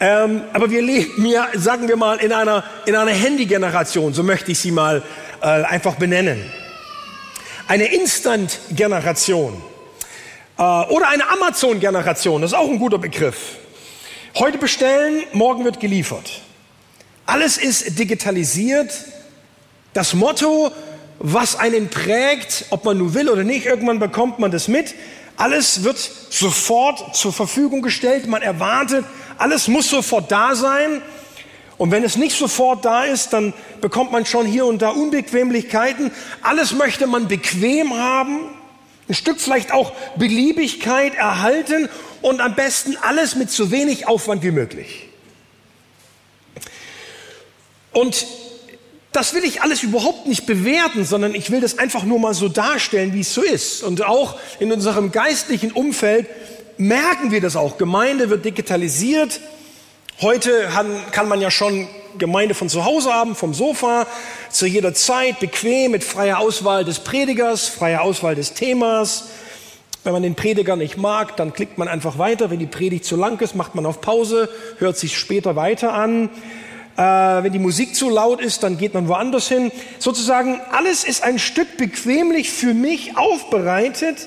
Ähm, 0.00 0.42
aber 0.52 0.70
wir 0.70 0.82
leben 0.82 1.26
ja, 1.26 1.48
sagen 1.54 1.86
wir 1.88 1.96
mal, 1.96 2.18
in 2.18 2.32
einer, 2.32 2.64
in 2.86 2.96
einer 2.96 3.12
Handy-Generation, 3.12 4.14
so 4.14 4.22
möchte 4.22 4.52
ich 4.52 4.58
sie 4.58 4.70
mal 4.70 5.02
äh, 5.42 5.46
einfach 5.46 5.96
benennen. 5.96 6.42
Eine 7.68 7.92
Instant-Generation. 7.92 9.71
Äh, 10.58 10.62
oder 10.62 11.08
eine 11.08 11.28
Amazon-Generation, 11.28 12.42
das 12.42 12.52
ist 12.52 12.58
auch 12.58 12.68
ein 12.68 12.78
guter 12.78 12.98
Begriff. 12.98 13.56
Heute 14.36 14.58
bestellen, 14.58 15.22
morgen 15.32 15.64
wird 15.64 15.80
geliefert. 15.80 16.42
Alles 17.26 17.58
ist 17.58 17.98
digitalisiert. 17.98 18.92
Das 19.92 20.14
Motto, 20.14 20.72
was 21.18 21.56
einen 21.56 21.88
prägt, 21.88 22.66
ob 22.70 22.84
man 22.84 22.98
nun 22.98 23.14
will 23.14 23.28
oder 23.28 23.44
nicht, 23.44 23.66
irgendwann 23.66 23.98
bekommt 23.98 24.38
man 24.38 24.50
das 24.50 24.68
mit. 24.68 24.94
Alles 25.36 25.84
wird 25.84 25.98
sofort 25.98 27.14
zur 27.14 27.32
Verfügung 27.32 27.82
gestellt, 27.82 28.26
man 28.26 28.42
erwartet, 28.42 29.04
alles 29.38 29.68
muss 29.68 29.88
sofort 29.88 30.30
da 30.30 30.54
sein. 30.54 31.02
Und 31.78 31.90
wenn 31.90 32.04
es 32.04 32.16
nicht 32.16 32.36
sofort 32.36 32.84
da 32.84 33.04
ist, 33.04 33.32
dann 33.32 33.54
bekommt 33.80 34.12
man 34.12 34.24
schon 34.24 34.46
hier 34.46 34.66
und 34.66 34.82
da 34.82 34.90
Unbequemlichkeiten. 34.90 36.10
Alles 36.42 36.72
möchte 36.72 37.06
man 37.06 37.28
bequem 37.28 37.94
haben, 37.94 38.50
ein 39.12 39.14
Stück 39.14 39.38
vielleicht 39.42 39.72
auch 39.72 39.92
Beliebigkeit 40.16 41.14
erhalten 41.14 41.90
und 42.22 42.40
am 42.40 42.54
besten 42.54 42.96
alles 42.96 43.36
mit 43.36 43.50
so 43.50 43.70
wenig 43.70 44.08
Aufwand 44.08 44.42
wie 44.42 44.52
möglich. 44.52 45.06
Und 47.92 48.26
das 49.12 49.34
will 49.34 49.44
ich 49.44 49.60
alles 49.60 49.82
überhaupt 49.82 50.26
nicht 50.26 50.46
bewerten, 50.46 51.04
sondern 51.04 51.34
ich 51.34 51.50
will 51.50 51.60
das 51.60 51.78
einfach 51.78 52.04
nur 52.04 52.18
mal 52.18 52.32
so 52.32 52.48
darstellen, 52.48 53.12
wie 53.12 53.20
es 53.20 53.34
so 53.34 53.42
ist. 53.42 53.82
Und 53.82 54.02
auch 54.02 54.40
in 54.60 54.72
unserem 54.72 55.12
geistlichen 55.12 55.72
Umfeld 55.72 56.26
merken 56.78 57.32
wir 57.32 57.42
das 57.42 57.54
auch. 57.54 57.76
Gemeinde 57.76 58.30
wird 58.30 58.46
digitalisiert. 58.46 59.40
Heute 60.22 60.70
kann 61.10 61.28
man 61.28 61.42
ja 61.42 61.50
schon 61.50 61.86
Gemeinde 62.18 62.54
von 62.54 62.68
zu 62.68 62.84
Hause 62.84 63.12
haben, 63.12 63.34
vom 63.34 63.54
Sofa, 63.54 64.06
zu 64.50 64.66
jeder 64.66 64.94
Zeit, 64.94 65.40
bequem, 65.40 65.92
mit 65.92 66.04
freier 66.04 66.38
Auswahl 66.38 66.84
des 66.84 67.00
Predigers, 67.00 67.68
freier 67.68 68.02
Auswahl 68.02 68.34
des 68.34 68.54
Themas. 68.54 69.28
Wenn 70.04 70.12
man 70.12 70.22
den 70.22 70.34
Prediger 70.34 70.76
nicht 70.76 70.96
mag, 70.96 71.36
dann 71.36 71.52
klickt 71.52 71.78
man 71.78 71.86
einfach 71.86 72.18
weiter. 72.18 72.50
Wenn 72.50 72.58
die 72.58 72.66
Predigt 72.66 73.04
zu 73.04 73.16
lang 73.16 73.40
ist, 73.40 73.54
macht 73.54 73.74
man 73.74 73.86
auf 73.86 74.00
Pause, 74.00 74.48
hört 74.78 74.98
sich 74.98 75.16
später 75.16 75.54
weiter 75.54 75.94
an. 75.94 76.28
Äh, 76.96 77.00
wenn 77.00 77.52
die 77.52 77.58
Musik 77.58 77.94
zu 77.94 78.10
laut 78.10 78.40
ist, 78.40 78.62
dann 78.62 78.76
geht 78.76 78.94
man 78.94 79.08
woanders 79.08 79.48
hin. 79.48 79.70
Sozusagen, 79.98 80.60
alles 80.72 81.04
ist 81.04 81.22
ein 81.22 81.38
Stück 81.38 81.76
bequemlich 81.76 82.50
für 82.50 82.74
mich 82.74 83.16
aufbereitet, 83.16 84.26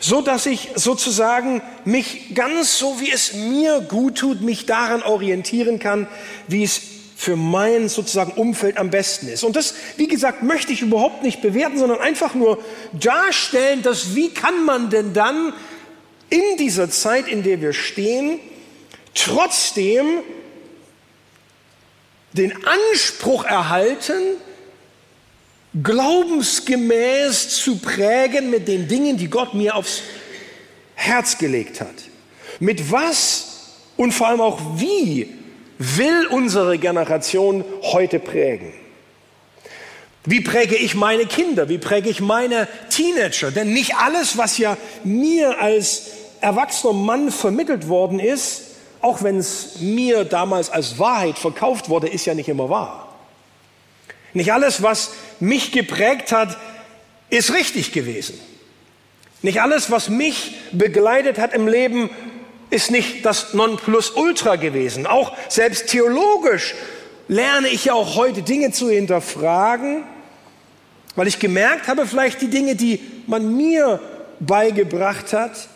so 0.00 0.20
dass 0.20 0.46
ich 0.46 0.70
sozusagen 0.74 1.62
mich 1.84 2.34
ganz 2.34 2.78
so, 2.78 3.00
wie 3.00 3.10
es 3.10 3.34
mir 3.34 3.80
gut 3.80 4.18
tut, 4.18 4.40
mich 4.40 4.66
daran 4.66 5.02
orientieren 5.02 5.78
kann, 5.78 6.06
wie 6.46 6.62
es 6.62 6.80
für 7.16 7.34
mein 7.34 7.88
sozusagen 7.88 8.32
Umfeld 8.32 8.76
am 8.76 8.90
besten 8.90 9.26
ist. 9.26 9.42
Und 9.42 9.56
das, 9.56 9.74
wie 9.96 10.06
gesagt, 10.06 10.44
möchte 10.44 10.72
ich 10.72 10.82
überhaupt 10.82 11.24
nicht 11.24 11.42
bewerten, 11.42 11.76
sondern 11.76 11.98
einfach 11.98 12.34
nur 12.34 12.62
darstellen, 12.92 13.82
dass 13.82 14.14
wie 14.14 14.28
kann 14.30 14.64
man 14.64 14.88
denn 14.88 15.14
dann 15.14 15.52
in 16.30 16.56
dieser 16.58 16.90
Zeit, 16.90 17.26
in 17.26 17.42
der 17.42 17.60
wir 17.60 17.72
stehen, 17.72 18.38
trotzdem 19.14 20.06
den 22.34 22.52
Anspruch 22.64 23.44
erhalten, 23.44 24.22
glaubensgemäß 25.82 27.48
zu 27.50 27.78
prägen 27.78 28.50
mit 28.50 28.68
den 28.68 28.88
Dingen, 28.88 29.16
die 29.16 29.28
Gott 29.28 29.54
mir 29.54 29.74
aufs 29.74 30.02
Herz 30.94 31.38
gelegt 31.38 31.80
hat. 31.80 31.94
Mit 32.60 32.90
was 32.90 33.74
und 33.96 34.12
vor 34.12 34.28
allem 34.28 34.40
auch 34.40 34.60
wie 34.76 35.34
will 35.78 36.26
unsere 36.26 36.78
Generation 36.78 37.64
heute 37.82 38.18
prägen? 38.18 38.72
Wie 40.24 40.40
präge 40.40 40.76
ich 40.76 40.94
meine 40.94 41.26
Kinder? 41.26 41.68
Wie 41.68 41.78
präge 41.78 42.10
ich 42.10 42.20
meine 42.20 42.68
Teenager? 42.90 43.50
Denn 43.50 43.72
nicht 43.72 43.96
alles, 43.96 44.36
was 44.36 44.58
ja 44.58 44.76
mir 45.04 45.60
als 45.60 46.10
erwachsener 46.40 46.92
Mann 46.92 47.30
vermittelt 47.30 47.88
worden 47.88 48.18
ist, 48.18 48.62
auch 49.00 49.22
wenn 49.22 49.38
es 49.38 49.80
mir 49.80 50.24
damals 50.24 50.70
als 50.70 50.98
Wahrheit 50.98 51.38
verkauft 51.38 51.88
wurde, 51.88 52.08
ist 52.08 52.26
ja 52.26 52.34
nicht 52.34 52.48
immer 52.48 52.68
wahr. 52.68 53.07
Nicht 54.32 54.52
alles, 54.52 54.82
was 54.82 55.12
mich 55.40 55.72
geprägt 55.72 56.32
hat, 56.32 56.56
ist 57.30 57.52
richtig 57.52 57.92
gewesen. 57.92 58.38
Nicht 59.42 59.60
alles, 59.60 59.90
was 59.90 60.08
mich 60.08 60.56
begleitet 60.72 61.38
hat 61.38 61.54
im 61.54 61.68
Leben, 61.68 62.10
ist 62.70 62.90
nicht 62.90 63.24
das 63.24 63.54
Nonplusultra 63.54 64.56
gewesen. 64.56 65.06
Auch 65.06 65.36
selbst 65.48 65.88
theologisch 65.88 66.74
lerne 67.28 67.68
ich 67.68 67.86
ja 67.86 67.94
auch 67.94 68.16
heute 68.16 68.42
Dinge 68.42 68.72
zu 68.72 68.90
hinterfragen, 68.90 70.04
weil 71.14 71.28
ich 71.28 71.38
gemerkt 71.38 71.88
habe, 71.88 72.06
vielleicht 72.06 72.40
die 72.40 72.48
Dinge, 72.48 72.74
die 72.74 73.00
man 73.26 73.56
mir 73.56 74.00
beigebracht 74.40 75.32
hat, 75.32 75.68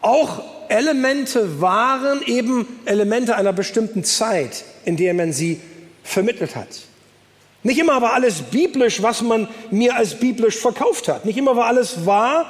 auch 0.00 0.42
Elemente 0.68 1.60
waren 1.60 2.22
eben 2.22 2.66
Elemente 2.84 3.36
einer 3.36 3.52
bestimmten 3.52 4.04
Zeit, 4.04 4.64
in 4.84 4.96
der 4.96 5.14
man 5.14 5.32
sie 5.32 5.60
vermittelt 6.02 6.56
hat. 6.56 6.68
Nicht 7.66 7.78
immer 7.78 8.00
war 8.00 8.12
alles 8.12 8.42
biblisch, 8.42 9.02
was 9.02 9.22
man 9.22 9.48
mir 9.72 9.96
als 9.96 10.14
biblisch 10.14 10.56
verkauft 10.56 11.08
hat. 11.08 11.24
Nicht 11.24 11.36
immer 11.36 11.56
war 11.56 11.66
alles 11.66 12.06
wahr. 12.06 12.48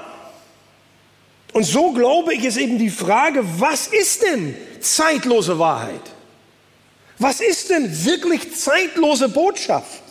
Und 1.54 1.64
so 1.64 1.92
glaube 1.92 2.34
ich, 2.34 2.44
ist 2.44 2.58
eben 2.58 2.76
die 2.76 2.90
Frage, 2.90 3.42
was 3.58 3.86
ist 3.86 4.20
denn 4.20 4.54
zeitlose 4.78 5.58
Wahrheit? 5.58 6.02
Was 7.18 7.40
ist 7.40 7.70
denn 7.70 8.04
wirklich 8.04 8.54
zeitlose 8.54 9.30
Botschaft? 9.30 10.02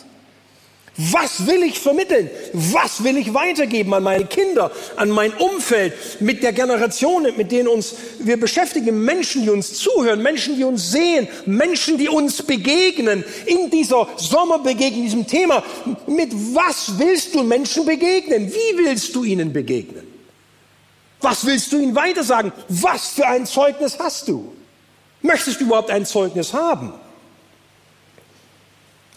Was 0.98 1.46
will 1.46 1.62
ich 1.62 1.78
vermitteln? 1.78 2.30
Was 2.54 3.04
will 3.04 3.18
ich 3.18 3.34
weitergeben 3.34 3.92
an 3.92 4.02
meine 4.02 4.24
Kinder, 4.24 4.70
an 4.96 5.10
mein 5.10 5.34
Umfeld, 5.34 5.92
mit 6.20 6.42
der 6.42 6.54
Generation, 6.54 7.26
mit 7.36 7.52
denen 7.52 7.68
uns 7.68 7.94
wir 8.18 8.40
beschäftigen, 8.40 9.04
Menschen, 9.04 9.42
die 9.42 9.50
uns 9.50 9.74
zuhören, 9.74 10.22
Menschen, 10.22 10.56
die 10.56 10.64
uns 10.64 10.90
sehen, 10.90 11.28
Menschen, 11.44 11.98
die 11.98 12.08
uns 12.08 12.42
begegnen, 12.42 13.24
in 13.44 13.68
dieser 13.68 14.08
Sommerbegegnung, 14.16 15.02
diesem 15.02 15.26
Thema. 15.26 15.62
Mit 16.06 16.32
was 16.32 16.98
willst 16.98 17.34
du 17.34 17.42
Menschen 17.42 17.84
begegnen? 17.84 18.50
Wie 18.50 18.78
willst 18.78 19.14
du 19.14 19.22
ihnen 19.22 19.52
begegnen? 19.52 20.06
Was 21.20 21.44
willst 21.44 21.72
du 21.72 21.78
ihnen 21.78 21.94
weitersagen? 21.94 22.52
Was 22.68 23.08
für 23.10 23.26
ein 23.26 23.44
Zeugnis 23.44 23.98
hast 23.98 24.28
du? 24.28 24.50
Möchtest 25.20 25.60
du 25.60 25.64
überhaupt 25.64 25.90
ein 25.90 26.06
Zeugnis 26.06 26.54
haben? 26.54 26.94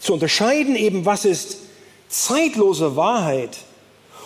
Zu 0.02 0.14
unterscheiden 0.14 0.76
eben, 0.76 1.06
was 1.06 1.24
ist 1.24 1.69
zeitlose 2.10 2.96
Wahrheit 2.96 3.58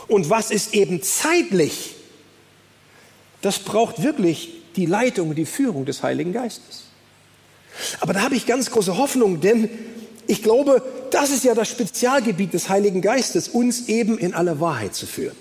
und 0.08 0.30
was 0.30 0.50
ist 0.50 0.74
eben 0.74 1.04
zeitlich, 1.04 1.96
das 3.42 3.60
braucht 3.60 4.02
wirklich 4.02 4.50
die 4.76 4.86
Leitung 4.86 5.30
und 5.30 5.36
die 5.36 5.46
Führung 5.46 5.86
des 5.86 6.02
Heiligen 6.02 6.34
Geistes. 6.34 6.86
Aber 8.00 8.14
da 8.14 8.22
habe 8.22 8.36
ich 8.36 8.46
ganz 8.46 8.72
große 8.72 8.98
Hoffnung, 8.98 9.42
denn 9.42 9.70
ich 10.28 10.42
glaube, 10.42 10.82
das 11.12 11.30
ist 11.30 11.44
ja 11.44 11.54
das 11.54 11.70
Spezialgebiet 11.70 12.54
des 12.54 12.70
Heiligen 12.70 13.02
Geistes, 13.02 13.50
uns 13.50 13.88
eben 13.88 14.18
in 14.18 14.34
alle 14.34 14.60
Wahrheit 14.60 14.96
zu 14.96 15.06
führen. 15.06 15.36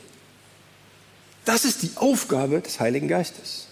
Das 1.44 1.64
ist 1.64 1.82
die 1.82 1.90
Aufgabe 1.96 2.60
des 2.60 2.80
Heiligen 2.80 3.08
Geistes. 3.08 3.68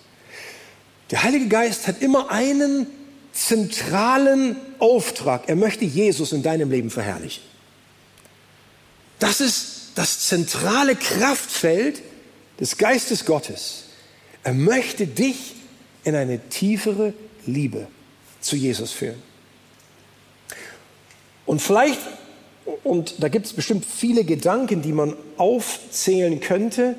Der 1.10 1.22
Heilige 1.22 1.48
Geist 1.48 1.88
hat 1.88 2.00
immer 2.00 2.30
einen 2.30 2.86
zentralen 3.32 4.56
Auftrag. 4.78 5.48
Er 5.48 5.56
möchte 5.56 5.84
Jesus 5.84 6.32
in 6.32 6.42
deinem 6.42 6.70
Leben 6.70 6.90
verherrlichen. 6.90 7.49
Das 9.20 9.40
ist 9.40 9.92
das 9.94 10.26
zentrale 10.26 10.96
Kraftfeld 10.96 12.02
des 12.58 12.76
Geistes 12.76 13.24
Gottes. 13.24 13.84
Er 14.42 14.54
möchte 14.54 15.06
dich 15.06 15.54
in 16.04 16.14
eine 16.14 16.40
tiefere 16.48 17.12
Liebe 17.46 17.86
zu 18.40 18.56
Jesus 18.56 18.92
führen. 18.92 19.22
Und 21.46 21.60
vielleicht, 21.60 22.00
und 22.82 23.22
da 23.22 23.28
gibt 23.28 23.46
es 23.46 23.52
bestimmt 23.52 23.84
viele 23.84 24.24
Gedanken, 24.24 24.82
die 24.82 24.92
man 24.92 25.14
aufzählen 25.36 26.40
könnte, 26.40 26.96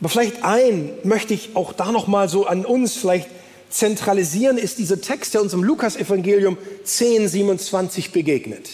aber 0.00 0.08
vielleicht 0.08 0.42
ein 0.42 0.92
möchte 1.04 1.34
ich 1.34 1.54
auch 1.54 1.74
da 1.74 1.92
noch 1.92 2.06
mal 2.06 2.28
so 2.28 2.46
an 2.46 2.64
uns 2.64 2.94
vielleicht 2.94 3.28
zentralisieren, 3.68 4.58
ist 4.58 4.78
dieser 4.78 5.00
Text, 5.00 5.34
der 5.34 5.42
uns 5.42 5.52
im 5.52 5.62
Lukas-Evangelium 5.62 6.56
10, 6.84 7.28
27 7.28 8.10
begegnet. 8.10 8.68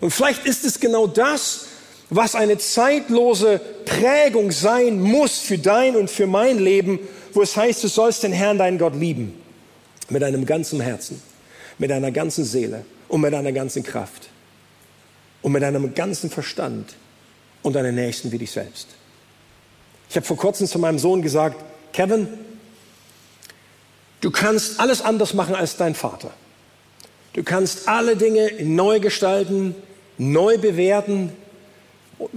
Und 0.00 0.10
vielleicht 0.10 0.46
ist 0.46 0.64
es 0.64 0.80
genau 0.80 1.06
das, 1.06 1.66
was 2.10 2.34
eine 2.34 2.58
zeitlose 2.58 3.60
Prägung 3.84 4.52
sein 4.52 5.00
muss 5.00 5.40
für 5.40 5.58
dein 5.58 5.96
und 5.96 6.10
für 6.10 6.26
mein 6.26 6.58
Leben, 6.58 7.00
wo 7.32 7.42
es 7.42 7.56
heißt, 7.56 7.82
du 7.82 7.88
sollst 7.88 8.22
den 8.22 8.32
Herrn, 8.32 8.58
deinen 8.58 8.78
Gott 8.78 8.94
lieben. 8.94 9.42
Mit 10.08 10.22
deinem 10.22 10.46
ganzen 10.46 10.80
Herzen, 10.80 11.20
mit 11.78 11.90
deiner 11.90 12.12
ganzen 12.12 12.44
Seele 12.44 12.84
und 13.08 13.20
mit 13.20 13.32
deiner 13.32 13.50
ganzen 13.50 13.82
Kraft 13.82 14.28
und 15.42 15.52
mit 15.52 15.62
deinem 15.62 15.94
ganzen 15.94 16.30
Verstand 16.30 16.94
und 17.62 17.74
deinen 17.74 17.96
Nächsten 17.96 18.30
wie 18.30 18.38
dich 18.38 18.52
selbst. 18.52 18.88
Ich 20.08 20.14
habe 20.14 20.24
vor 20.24 20.36
kurzem 20.36 20.68
zu 20.68 20.78
meinem 20.78 21.00
Sohn 21.00 21.22
gesagt, 21.22 21.56
Kevin, 21.92 22.28
du 24.20 24.30
kannst 24.30 24.78
alles 24.78 25.02
anders 25.02 25.34
machen 25.34 25.56
als 25.56 25.76
dein 25.76 25.96
Vater. 25.96 26.32
Du 27.32 27.42
kannst 27.42 27.88
alle 27.88 28.16
Dinge 28.16 28.52
neu 28.62 29.00
gestalten, 29.00 29.74
neu 30.18 30.56
bewerten, 30.58 31.32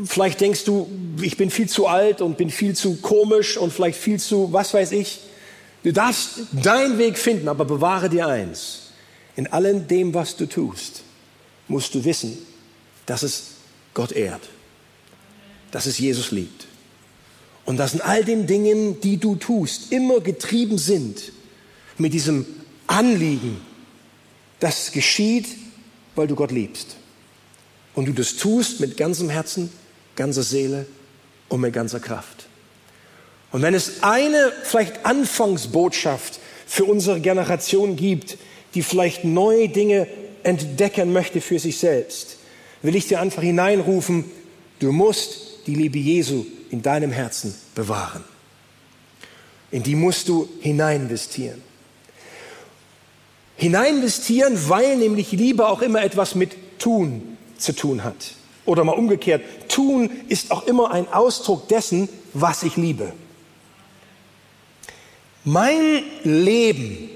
Vielleicht 0.05 0.41
denkst 0.41 0.65
du, 0.65 0.89
ich 1.21 1.37
bin 1.37 1.49
viel 1.49 1.69
zu 1.69 1.87
alt 1.87 2.21
und 2.21 2.37
bin 2.37 2.49
viel 2.49 2.75
zu 2.75 2.97
komisch 2.97 3.57
und 3.57 3.71
vielleicht 3.71 3.97
viel 3.97 4.19
zu, 4.19 4.51
was 4.51 4.73
weiß 4.73 4.91
ich. 4.91 5.19
Du 5.83 5.93
darfst 5.93 6.39
deinen 6.51 6.97
Weg 6.97 7.17
finden, 7.17 7.47
aber 7.47 7.63
bewahre 7.65 8.09
dir 8.09 8.27
eins. 8.27 8.91
In 9.35 9.47
allem 9.47 9.87
dem, 9.87 10.13
was 10.13 10.35
du 10.35 10.47
tust, 10.47 11.03
musst 11.67 11.95
du 11.95 12.03
wissen, 12.03 12.37
dass 13.05 13.23
es 13.23 13.43
Gott 13.93 14.11
ehrt. 14.11 14.41
dass 15.71 15.85
es 15.85 15.99
Jesus 15.99 16.31
liebt. 16.31 16.67
Und 17.65 17.77
dass 17.77 17.93
in 17.93 18.01
all 18.01 18.23
den 18.23 18.47
Dingen, 18.47 18.99
die 19.01 19.17
du 19.17 19.35
tust, 19.35 19.91
immer 19.91 20.21
getrieben 20.21 20.77
sind 20.77 21.31
mit 21.97 22.13
diesem 22.13 22.45
Anliegen, 22.87 23.61
das 24.59 24.91
geschieht, 24.91 25.47
weil 26.15 26.27
du 26.27 26.35
Gott 26.35 26.51
liebst. 26.51 26.95
Und 27.99 28.05
du 28.05 28.13
das 28.13 28.37
tust 28.37 28.79
mit 28.79 28.95
ganzem 28.95 29.29
Herzen, 29.29 29.69
ganzer 30.15 30.41
Seele 30.41 30.85
und 31.49 31.59
mit 31.59 31.73
ganzer 31.73 31.99
Kraft. 31.99 32.47
Und 33.51 33.61
wenn 33.61 33.73
es 33.73 34.03
eine 34.03 34.53
vielleicht 34.63 35.05
Anfangsbotschaft 35.05 36.39
für 36.65 36.85
unsere 36.85 37.19
Generation 37.19 37.97
gibt, 37.97 38.37
die 38.73 38.83
vielleicht 38.83 39.25
neue 39.25 39.67
Dinge 39.67 40.07
entdecken 40.43 41.11
möchte 41.11 41.41
für 41.41 41.59
sich 41.59 41.77
selbst, 41.77 42.37
will 42.83 42.95
ich 42.95 43.09
dir 43.09 43.19
einfach 43.19 43.41
hineinrufen, 43.41 44.23
du 44.79 44.93
musst 44.93 45.67
die 45.67 45.75
Liebe 45.75 45.99
Jesu 45.99 46.45
in 46.69 46.81
deinem 46.81 47.11
Herzen 47.11 47.53
bewahren. 47.75 48.23
In 49.71 49.83
die 49.83 49.95
musst 49.95 50.29
du 50.29 50.47
hineininvestieren. 50.61 51.61
Hineininvestieren, 53.57 54.57
weil 54.69 54.95
nämlich 54.95 55.33
Liebe 55.33 55.67
auch 55.67 55.81
immer 55.81 56.01
etwas 56.01 56.33
mit 56.33 56.79
Tun 56.79 57.35
zu 57.59 57.73
tun 57.73 58.03
hat. 58.03 58.33
Oder 58.65 58.83
mal 58.83 58.93
umgekehrt, 58.93 59.41
tun 59.67 60.09
ist 60.27 60.51
auch 60.51 60.67
immer 60.67 60.91
ein 60.91 61.11
Ausdruck 61.11 61.67
dessen, 61.67 62.09
was 62.33 62.63
ich 62.63 62.75
liebe. 62.75 63.13
Mein 65.43 66.03
Leben 66.23 67.09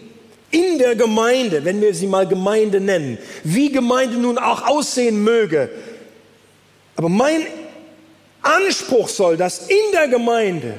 in 0.49 0.77
der 0.77 0.95
Gemeinde, 0.95 1.65
wenn 1.65 1.81
wir 1.81 1.93
sie 1.93 2.07
mal 2.07 2.27
Gemeinde 2.27 2.79
nennen, 2.79 3.17
wie 3.43 3.71
Gemeinde 3.71 4.17
nun 4.17 4.37
auch 4.37 4.67
aussehen 4.67 5.23
möge, 5.23 5.69
aber 6.95 7.09
mein 7.09 7.45
Anspruch 8.41 9.09
soll, 9.09 9.37
dass 9.37 9.67
in 9.67 9.91
der 9.93 10.07
Gemeinde 10.07 10.75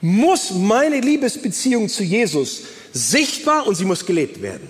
muss 0.00 0.50
meine 0.50 1.00
Liebesbeziehung 1.00 1.88
zu 1.88 2.02
Jesus 2.02 2.62
sichtbar 2.92 3.66
und 3.66 3.74
sie 3.74 3.86
muss 3.86 4.04
gelebt 4.04 4.42
werden. 4.42 4.68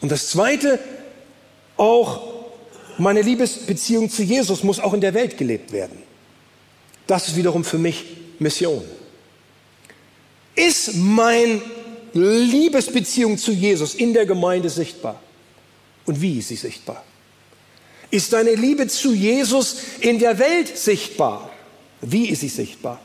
Und 0.00 0.12
das 0.12 0.28
Zweite, 0.28 0.78
auch 1.80 2.20
meine 2.98 3.22
Liebesbeziehung 3.22 4.10
zu 4.10 4.22
Jesus 4.22 4.62
muss 4.62 4.78
auch 4.78 4.92
in 4.92 5.00
der 5.00 5.14
Welt 5.14 5.38
gelebt 5.38 5.72
werden. 5.72 5.98
Das 7.06 7.28
ist 7.28 7.36
wiederum 7.36 7.64
für 7.64 7.78
mich 7.78 8.04
Mission. 8.38 8.84
Ist 10.54 10.94
meine 10.96 11.62
Liebesbeziehung 12.12 13.38
zu 13.38 13.52
Jesus 13.52 13.94
in 13.94 14.12
der 14.12 14.26
Gemeinde 14.26 14.68
sichtbar? 14.68 15.20
Und 16.04 16.20
wie 16.20 16.38
ist 16.38 16.48
sie 16.48 16.56
sichtbar? 16.56 17.02
Ist 18.10 18.32
deine 18.32 18.54
Liebe 18.54 18.86
zu 18.88 19.14
Jesus 19.14 19.78
in 20.00 20.18
der 20.18 20.38
Welt 20.38 20.76
sichtbar? 20.76 21.50
Wie 22.02 22.28
ist 22.28 22.40
sie 22.40 22.48
sichtbar? 22.48 23.00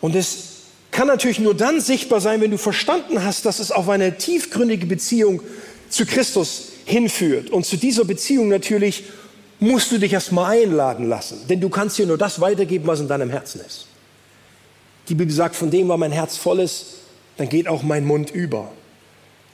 Und 0.00 0.16
es 0.16 0.52
kann 0.90 1.06
natürlich 1.06 1.38
nur 1.38 1.54
dann 1.54 1.80
sichtbar 1.80 2.20
sein, 2.20 2.40
wenn 2.40 2.50
du 2.50 2.58
verstanden 2.58 3.24
hast, 3.24 3.46
dass 3.46 3.60
es 3.60 3.70
auf 3.70 3.88
eine 3.88 4.18
tiefgründige 4.18 4.86
Beziehung 4.86 5.40
zu 5.92 6.06
Christus 6.06 6.68
hinführt. 6.84 7.50
Und 7.50 7.66
zu 7.66 7.76
dieser 7.76 8.04
Beziehung 8.04 8.48
natürlich 8.48 9.04
musst 9.60 9.92
du 9.92 9.98
dich 9.98 10.12
erstmal 10.12 10.58
einladen 10.58 11.08
lassen, 11.08 11.38
denn 11.48 11.60
du 11.60 11.68
kannst 11.68 11.98
dir 11.98 12.06
nur 12.06 12.18
das 12.18 12.40
weitergeben, 12.40 12.86
was 12.86 13.00
in 13.00 13.08
deinem 13.08 13.30
Herzen 13.30 13.60
ist. 13.60 13.86
Die 15.08 15.14
Bibel 15.14 15.32
sagt, 15.32 15.54
von 15.54 15.70
dem, 15.70 15.88
was 15.88 15.98
mein 15.98 16.12
Herz 16.12 16.36
voll 16.36 16.60
ist, 16.60 16.86
dann 17.36 17.48
geht 17.48 17.68
auch 17.68 17.82
mein 17.82 18.04
Mund 18.04 18.30
über. 18.30 18.70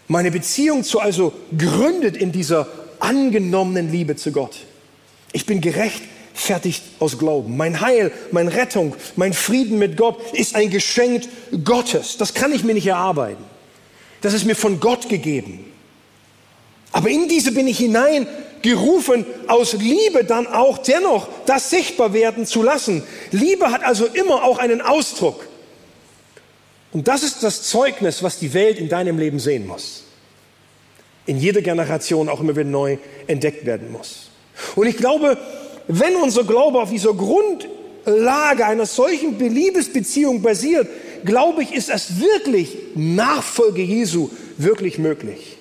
Meine 0.07 0.31
Beziehung 0.31 0.85
zu 0.85 1.01
also 1.01 1.33
gründet 1.57 2.17
in 2.17 2.33
dieser 2.33 2.67
angenommenen 3.01 3.93
Liebe 3.93 4.17
zu 4.17 4.33
Gott. 4.33 4.57
Ich 5.33 5.45
bin 5.45 5.61
gerechtfertigt 5.61 6.83
aus 6.99 7.19
Glauben. 7.19 7.57
Mein 7.57 7.81
Heil, 7.81 8.11
meine 8.31 8.55
Rettung, 8.55 8.95
mein 9.17 9.35
Frieden 9.35 9.79
mit 9.79 9.97
Gott 9.97 10.19
ist 10.33 10.55
ein 10.55 10.71
Geschenk 10.71 11.25
Gottes. 11.65 12.17
Das 12.17 12.33
kann 12.33 12.53
ich 12.53 12.65
mir 12.65 12.75
nicht 12.75 12.87
erarbeiten. 12.87 13.45
Das 14.23 14.33
ist 14.33 14.47
mir 14.47 14.57
von 14.57 14.81
Gott 14.81 15.09
gegeben. 15.09 15.68
Aber 16.93 17.09
in 17.09 17.29
diese 17.29 17.53
bin 17.53 17.67
ich 17.67 17.79
hineingerufen, 17.79 19.27
aus 19.47 19.75
Liebe 19.75 20.25
dann 20.25 20.47
auch 20.47 20.79
dennoch 20.79 21.29
das 21.47 21.71
sichtbar 21.71 22.13
werden 22.13 22.47
zu 22.47 22.63
lassen. 22.63 23.03
Liebe 23.31 23.71
hat 23.71 23.85
also 23.85 24.07
immer 24.07 24.45
auch 24.45 24.59
einen 24.59 24.81
Ausdruck. 24.81 25.47
Und 26.93 27.07
das 27.07 27.23
ist 27.23 27.43
das 27.43 27.65
Zeugnis, 27.65 28.23
was 28.23 28.39
die 28.39 28.55
Welt 28.55 28.79
in 28.79 28.89
deinem 28.89 29.19
Leben 29.19 29.39
sehen 29.39 29.67
muss. 29.67 30.05
In 31.27 31.39
jeder 31.39 31.61
Generation 31.61 32.29
auch 32.29 32.41
immer 32.41 32.57
wieder 32.57 32.65
neu 32.65 32.97
entdeckt 33.27 33.67
werden 33.67 33.93
muss. 33.93 34.31
Und 34.75 34.87
ich 34.87 34.97
glaube, 34.97 35.37
wenn 35.87 36.17
unser 36.17 36.45
Glaube 36.45 36.81
auf 36.81 36.91
dieser 36.91 37.13
Grundlage 37.13 38.65
einer 38.65 38.87
solchen 38.87 39.39
Liebesbeziehung 39.39 40.41
basiert, 40.41 40.89
glaube 41.25 41.63
ich, 41.63 41.75
ist 41.75 41.91
es 41.91 42.19
wirklich 42.19 42.75
Nachfolge 42.95 43.83
Jesu 43.83 44.31
wirklich 44.57 44.99
möglich. 44.99 45.58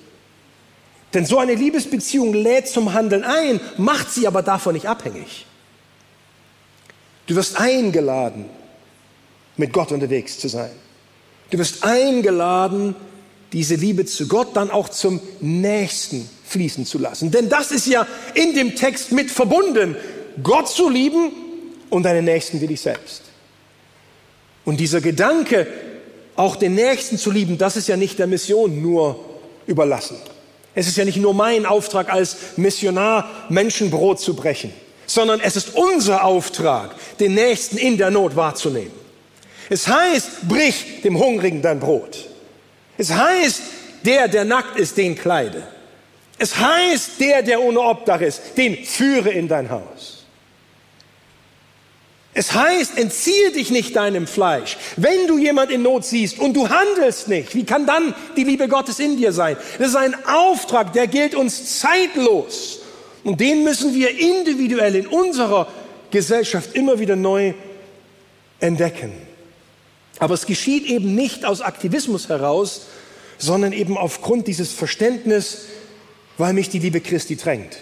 Denn 1.14 1.24
so 1.24 1.38
eine 1.38 1.54
Liebesbeziehung 1.54 2.34
lädt 2.34 2.68
zum 2.68 2.92
Handeln 2.92 3.24
ein, 3.24 3.60
macht 3.76 4.10
sie 4.10 4.26
aber 4.26 4.42
davon 4.42 4.74
nicht 4.74 4.86
abhängig. 4.86 5.46
Du 7.26 7.34
wirst 7.34 7.58
eingeladen, 7.58 8.46
mit 9.56 9.72
Gott 9.72 9.92
unterwegs 9.92 10.38
zu 10.38 10.48
sein. 10.48 10.70
Du 11.50 11.58
wirst 11.58 11.82
eingeladen, 11.82 12.94
diese 13.52 13.74
Liebe 13.74 14.04
zu 14.04 14.28
Gott 14.28 14.54
dann 14.54 14.70
auch 14.70 14.88
zum 14.90 15.20
Nächsten 15.40 16.28
fließen 16.44 16.84
zu 16.84 16.98
lassen. 16.98 17.30
Denn 17.30 17.48
das 17.48 17.70
ist 17.70 17.86
ja 17.86 18.06
in 18.34 18.54
dem 18.54 18.76
Text 18.76 19.12
mit 19.12 19.30
verbunden. 19.30 19.96
Gott 20.42 20.68
zu 20.68 20.88
lieben 20.88 21.32
und 21.90 22.02
deinen 22.02 22.24
Nächsten 22.26 22.60
wie 22.60 22.66
dich 22.66 22.82
selbst. 22.82 23.22
Und 24.64 24.78
dieser 24.78 25.00
Gedanke, 25.00 25.66
auch 26.36 26.56
den 26.56 26.74
Nächsten 26.74 27.16
zu 27.16 27.30
lieben, 27.30 27.56
das 27.56 27.76
ist 27.76 27.88
ja 27.88 27.96
nicht 27.96 28.18
der 28.18 28.26
Mission 28.26 28.82
nur 28.82 29.24
überlassen. 29.66 30.18
Es 30.78 30.86
ist 30.86 30.96
ja 30.96 31.04
nicht 31.04 31.16
nur 31.16 31.34
mein 31.34 31.66
Auftrag 31.66 32.08
als 32.08 32.36
Missionar, 32.56 33.28
Menschenbrot 33.48 34.20
zu 34.20 34.36
brechen, 34.36 34.72
sondern 35.06 35.40
es 35.40 35.56
ist 35.56 35.74
unser 35.74 36.22
Auftrag, 36.22 36.94
den 37.18 37.34
Nächsten 37.34 37.78
in 37.78 37.98
der 37.98 38.12
Not 38.12 38.36
wahrzunehmen. 38.36 38.92
Es 39.68 39.88
heißt, 39.88 40.48
brich 40.48 41.02
dem 41.02 41.18
Hungrigen 41.18 41.62
dein 41.62 41.80
Brot. 41.80 42.28
Es 42.96 43.10
heißt, 43.10 43.60
der, 44.04 44.28
der 44.28 44.44
nackt 44.44 44.78
ist, 44.78 44.96
den 44.96 45.18
kleide. 45.18 45.66
Es 46.38 46.56
heißt, 46.56 47.18
der, 47.18 47.42
der 47.42 47.60
ohne 47.60 47.80
Obdach 47.80 48.20
ist, 48.20 48.40
den 48.56 48.76
führe 48.84 49.30
in 49.30 49.48
dein 49.48 49.70
Haus. 49.70 50.17
Es 52.38 52.54
heißt, 52.54 52.96
entziehe 52.96 53.50
dich 53.50 53.72
nicht 53.72 53.96
deinem 53.96 54.28
Fleisch. 54.28 54.76
Wenn 54.94 55.26
du 55.26 55.38
jemand 55.38 55.72
in 55.72 55.82
Not 55.82 56.04
siehst 56.04 56.38
und 56.38 56.54
du 56.54 56.68
handelst 56.68 57.26
nicht, 57.26 57.52
wie 57.56 57.64
kann 57.64 57.84
dann 57.84 58.14
die 58.36 58.44
Liebe 58.44 58.68
Gottes 58.68 59.00
in 59.00 59.16
dir 59.16 59.32
sein? 59.32 59.56
Das 59.76 59.88
ist 59.88 59.96
ein 59.96 60.14
Auftrag, 60.24 60.92
der 60.92 61.08
gilt 61.08 61.34
uns 61.34 61.80
zeitlos. 61.80 62.78
Und 63.24 63.40
den 63.40 63.64
müssen 63.64 63.92
wir 63.92 64.16
individuell 64.16 64.94
in 64.94 65.08
unserer 65.08 65.66
Gesellschaft 66.12 66.76
immer 66.76 67.00
wieder 67.00 67.16
neu 67.16 67.54
entdecken. 68.60 69.10
Aber 70.20 70.34
es 70.34 70.46
geschieht 70.46 70.86
eben 70.86 71.16
nicht 71.16 71.44
aus 71.44 71.60
Aktivismus 71.60 72.28
heraus, 72.28 72.82
sondern 73.38 73.72
eben 73.72 73.98
aufgrund 73.98 74.46
dieses 74.46 74.70
Verständnisses, 74.70 75.64
weil 76.36 76.52
mich 76.52 76.68
die 76.68 76.78
Liebe 76.78 77.00
Christi 77.00 77.34
drängt. 77.34 77.78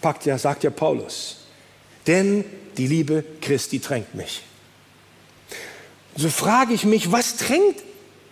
Packt 0.00 0.26
ja, 0.26 0.38
sagt 0.38 0.62
ja 0.62 0.70
Paulus. 0.70 1.39
Denn 2.06 2.44
die 2.76 2.86
Liebe 2.86 3.24
Christi 3.40 3.78
drängt 3.78 4.14
mich. 4.14 4.42
So 6.16 6.28
frage 6.28 6.74
ich 6.74 6.84
mich, 6.84 7.12
was 7.12 7.36
drängt 7.36 7.76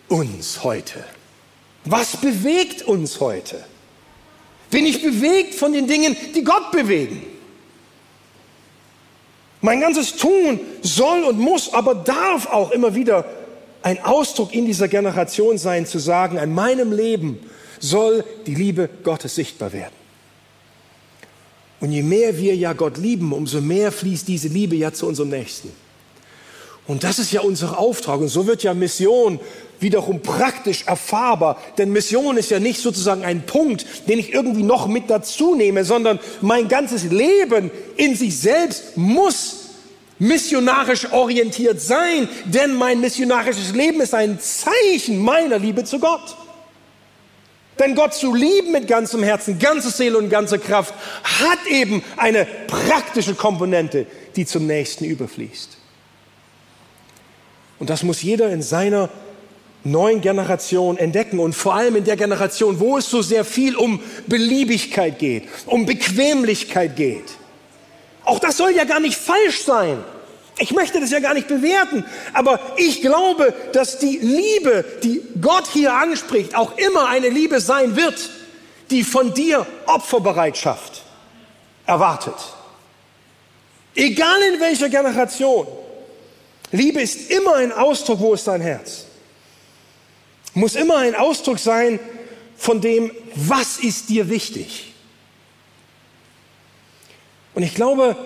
uns 0.08 0.64
heute? 0.64 1.04
Was 1.84 2.16
bewegt 2.16 2.82
uns 2.82 3.20
heute? 3.20 3.64
Bin 4.70 4.84
ich 4.84 5.02
bewegt 5.02 5.54
von 5.54 5.72
den 5.72 5.86
Dingen, 5.86 6.16
die 6.34 6.44
Gott 6.44 6.70
bewegen? 6.72 7.22
Mein 9.60 9.80
ganzes 9.80 10.16
Tun 10.16 10.60
soll 10.82 11.24
und 11.24 11.38
muss, 11.38 11.72
aber 11.72 11.94
darf 11.94 12.46
auch 12.46 12.70
immer 12.70 12.94
wieder 12.94 13.24
ein 13.82 14.02
Ausdruck 14.04 14.54
in 14.54 14.66
dieser 14.66 14.88
Generation 14.88 15.58
sein, 15.58 15.86
zu 15.86 15.98
sagen, 15.98 16.38
an 16.38 16.52
meinem 16.52 16.92
Leben 16.92 17.38
soll 17.80 18.24
die 18.46 18.54
Liebe 18.54 18.88
Gottes 19.02 19.34
sichtbar 19.34 19.72
werden. 19.72 19.97
Und 21.80 21.92
je 21.92 22.02
mehr 22.02 22.36
wir 22.38 22.56
ja 22.56 22.72
Gott 22.72 22.98
lieben, 22.98 23.32
umso 23.32 23.60
mehr 23.60 23.92
fließt 23.92 24.26
diese 24.26 24.48
Liebe 24.48 24.76
ja 24.76 24.92
zu 24.92 25.06
unserem 25.06 25.30
Nächsten. 25.30 25.70
Und 26.88 27.04
das 27.04 27.18
ist 27.18 27.32
ja 27.32 27.42
unser 27.42 27.78
Auftrag. 27.78 28.18
Und 28.18 28.28
so 28.28 28.46
wird 28.46 28.62
ja 28.62 28.72
Mission 28.72 29.38
wiederum 29.78 30.22
praktisch 30.22 30.84
erfahrbar. 30.86 31.58
Denn 31.76 31.92
Mission 31.92 32.38
ist 32.38 32.50
ja 32.50 32.58
nicht 32.58 32.80
sozusagen 32.80 33.24
ein 33.24 33.44
Punkt, 33.44 33.84
den 34.08 34.18
ich 34.18 34.32
irgendwie 34.32 34.62
noch 34.62 34.88
mit 34.88 35.10
dazu 35.10 35.54
nehme, 35.54 35.84
sondern 35.84 36.18
mein 36.40 36.66
ganzes 36.66 37.04
Leben 37.04 37.70
in 37.96 38.16
sich 38.16 38.38
selbst 38.38 38.96
muss 38.96 39.66
missionarisch 40.18 41.12
orientiert 41.12 41.78
sein. 41.80 42.26
Denn 42.46 42.74
mein 42.74 43.02
missionarisches 43.02 43.74
Leben 43.74 44.00
ist 44.00 44.14
ein 44.14 44.40
Zeichen 44.40 45.20
meiner 45.20 45.58
Liebe 45.58 45.84
zu 45.84 46.00
Gott. 46.00 46.37
Denn 47.78 47.94
Gott 47.94 48.14
zu 48.14 48.34
lieben 48.34 48.72
mit 48.72 48.88
ganzem 48.88 49.22
Herzen, 49.22 49.58
ganzer 49.58 49.90
Seele 49.90 50.18
und 50.18 50.30
ganzer 50.30 50.58
Kraft 50.58 50.94
hat 51.22 51.66
eben 51.68 52.02
eine 52.16 52.46
praktische 52.66 53.34
Komponente, 53.34 54.06
die 54.36 54.46
zum 54.46 54.66
nächsten 54.66 55.04
überfließt. 55.04 55.76
Und 57.78 57.90
das 57.90 58.02
muss 58.02 58.22
jeder 58.22 58.50
in 58.50 58.62
seiner 58.62 59.08
neuen 59.84 60.20
Generation 60.20 60.98
entdecken 60.98 61.38
und 61.38 61.54
vor 61.54 61.74
allem 61.74 61.96
in 61.96 62.04
der 62.04 62.16
Generation, 62.16 62.80
wo 62.80 62.98
es 62.98 63.08
so 63.08 63.22
sehr 63.22 63.44
viel 63.44 63.76
um 63.76 64.00
Beliebigkeit 64.26 65.18
geht, 65.18 65.44
um 65.66 65.86
Bequemlichkeit 65.86 66.96
geht. 66.96 67.24
Auch 68.24 68.40
das 68.40 68.56
soll 68.56 68.72
ja 68.72 68.84
gar 68.84 69.00
nicht 69.00 69.16
falsch 69.16 69.62
sein. 69.62 69.98
Ich 70.58 70.72
möchte 70.72 71.00
das 71.00 71.10
ja 71.10 71.20
gar 71.20 71.34
nicht 71.34 71.48
bewerten, 71.48 72.04
aber 72.32 72.60
ich 72.76 73.00
glaube, 73.00 73.54
dass 73.72 73.98
die 73.98 74.18
Liebe, 74.18 74.84
die 75.02 75.22
Gott 75.40 75.68
hier 75.72 75.92
anspricht, 75.92 76.56
auch 76.56 76.76
immer 76.76 77.08
eine 77.08 77.28
Liebe 77.28 77.60
sein 77.60 77.96
wird, 77.96 78.30
die 78.90 79.04
von 79.04 79.34
dir 79.34 79.66
Opferbereitschaft 79.86 81.02
erwartet. 81.86 82.34
Egal 83.94 84.40
in 84.52 84.60
welcher 84.60 84.88
Generation. 84.88 85.66
Liebe 86.70 87.00
ist 87.00 87.30
immer 87.30 87.54
ein 87.56 87.72
Ausdruck, 87.72 88.20
wo 88.20 88.34
ist 88.34 88.46
dein 88.46 88.60
Herz? 88.60 89.06
Muss 90.54 90.74
immer 90.74 90.98
ein 90.98 91.14
Ausdruck 91.14 91.58
sein 91.58 92.00
von 92.56 92.80
dem, 92.80 93.12
was 93.34 93.78
ist 93.78 94.08
dir 94.08 94.28
wichtig? 94.28 94.92
Und 97.54 97.62
ich 97.62 97.74
glaube, 97.74 98.16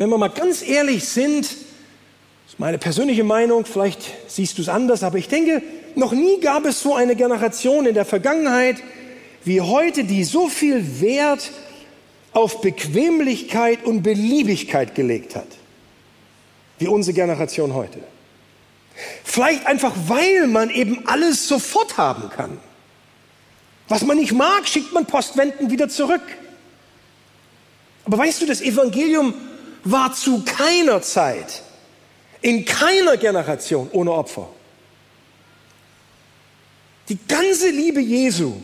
wenn 0.00 0.08
wir 0.08 0.16
mal 0.16 0.28
ganz 0.28 0.62
ehrlich 0.62 1.06
sind, 1.06 1.44
das 1.44 2.54
ist 2.54 2.58
meine 2.58 2.78
persönliche 2.78 3.22
Meinung, 3.22 3.66
vielleicht 3.66 4.00
siehst 4.28 4.56
du 4.56 4.62
es 4.62 4.70
anders, 4.70 5.02
aber 5.02 5.18
ich 5.18 5.28
denke, 5.28 5.62
noch 5.94 6.12
nie 6.12 6.40
gab 6.40 6.64
es 6.64 6.80
so 6.80 6.94
eine 6.94 7.14
Generation 7.14 7.84
in 7.84 7.92
der 7.92 8.06
Vergangenheit 8.06 8.78
wie 9.44 9.60
heute, 9.60 10.04
die 10.04 10.24
so 10.24 10.48
viel 10.48 11.02
Wert 11.02 11.50
auf 12.32 12.62
Bequemlichkeit 12.62 13.84
und 13.84 14.02
Beliebigkeit 14.02 14.94
gelegt 14.94 15.36
hat, 15.36 15.48
wie 16.78 16.88
unsere 16.88 17.14
Generation 17.14 17.74
heute. 17.74 17.98
Vielleicht 19.22 19.66
einfach, 19.66 19.92
weil 20.06 20.46
man 20.46 20.70
eben 20.70 21.06
alles 21.06 21.46
sofort 21.46 21.98
haben 21.98 22.30
kann. 22.30 22.58
Was 23.88 24.02
man 24.06 24.16
nicht 24.16 24.32
mag, 24.32 24.66
schickt 24.66 24.94
man 24.94 25.04
Postwenden 25.04 25.70
wieder 25.70 25.90
zurück. 25.90 26.22
Aber 28.06 28.16
weißt 28.16 28.40
du, 28.40 28.46
das 28.46 28.62
Evangelium 28.62 29.34
war 29.84 30.12
zu 30.14 30.42
keiner 30.44 31.02
Zeit, 31.02 31.62
in 32.40 32.64
keiner 32.64 33.16
Generation 33.16 33.88
ohne 33.92 34.12
Opfer. 34.12 34.48
Die 37.08 37.18
ganze 37.26 37.70
Liebe 37.70 38.00
Jesu 38.00 38.54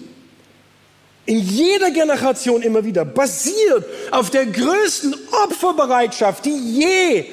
in 1.27 1.41
jeder 1.41 1.91
Generation 1.91 2.63
immer 2.63 2.85
wieder 2.85 3.05
basiert 3.05 3.85
auf 4.13 4.31
der 4.31 4.47
größten 4.47 5.15
Opferbereitschaft, 5.45 6.45
die 6.45 6.57
je 6.57 7.25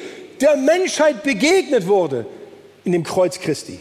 der 0.41 0.57
Menschheit 0.57 1.21
begegnet 1.23 1.85
wurde, 1.85 2.25
in 2.83 2.91
dem 2.91 3.03
Kreuz 3.03 3.39
Christi, 3.39 3.79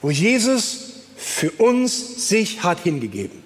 wo 0.00 0.10
Jesus 0.10 0.78
für 1.16 1.50
uns 1.50 2.28
sich 2.28 2.62
hat 2.62 2.80
hingegeben. 2.84 3.42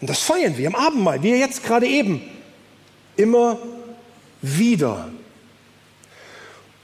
Und 0.00 0.08
das 0.08 0.20
feiern 0.20 0.56
wir 0.56 0.68
im 0.68 0.76
Abendmahl, 0.76 1.22
wie 1.22 1.30
jetzt 1.30 1.64
gerade 1.64 1.86
eben 1.86 2.22
immer 3.16 3.58
wieder. 4.42 5.08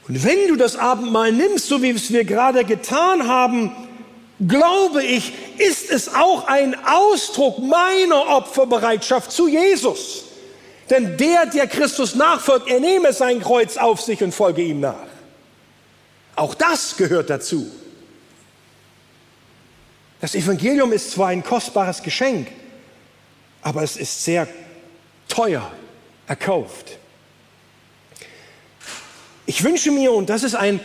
Und 0.09 0.25
wenn 0.25 0.49
du 0.49 0.57
das 0.57 0.77
Abendmahl 0.77 1.33
nimmst, 1.33 1.69
so 1.69 1.83
wie 1.83 1.91
es 1.91 2.13
wir 2.13 2.25
gerade 2.25 2.65
getan 2.65 3.29
haben, 3.29 3.71
glaube 4.47 5.05
ich, 5.05 5.33
ist 5.59 5.91
es 5.91 6.13
auch 6.13 6.49
ein 6.49 6.77
Ausdruck 6.85 7.59
meiner 7.61 8.29
Opferbereitschaft 8.29 9.31
zu 9.31 9.47
Jesus. 9.47 10.25
Denn 10.91 11.17
der, 11.17 11.47
der 11.47 11.69
Christus 11.69 12.15
nachfolgt, 12.15 12.69
er 12.69 12.81
nehme 12.81 13.13
sein 13.13 13.41
Kreuz 13.41 13.77
auf 13.77 14.01
sich 14.01 14.23
und 14.23 14.35
folge 14.35 14.63
ihm 14.63 14.81
nach. 14.81 15.07
Auch 16.35 16.55
das 16.55 16.97
gehört 16.97 17.31
dazu. 17.31 17.71
Das 20.21 20.35
Evangelium 20.35 20.93
ist 20.93 21.13
zwar 21.13 21.29
ein 21.29 21.45
kostbares 21.45 22.03
Geschenk, 22.03 22.49
aber 23.63 23.83
es 23.83 23.97
ist 23.97 24.25
sehr 24.25 24.49
teuer 25.29 25.71
erkauft. 26.27 26.99
Ich 29.47 29.65
wünsche 29.65 29.91
mir, 29.91 30.13
und 30.13 30.31
das 30.31 30.45
ist 30.45 30.55
ein, 30.55 30.81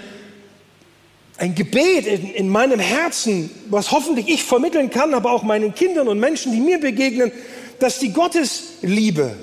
ein 1.37 1.53
Gebet 1.55 2.07
in, 2.07 2.33
in 2.33 2.49
meinem 2.49 2.79
Herzen, 2.79 3.49
was 3.69 3.91
hoffentlich 3.91 4.27
ich 4.27 4.43
vermitteln 4.43 4.89
kann, 4.89 5.13
aber 5.13 5.31
auch 5.31 5.43
meinen 5.43 5.75
Kindern 5.75 6.07
und 6.07 6.19
Menschen, 6.19 6.51
die 6.51 6.59
mir 6.59 6.79
begegnen, 6.79 7.31
dass 7.79 7.99
die 7.99 8.11
Gottesliebe 8.11 9.35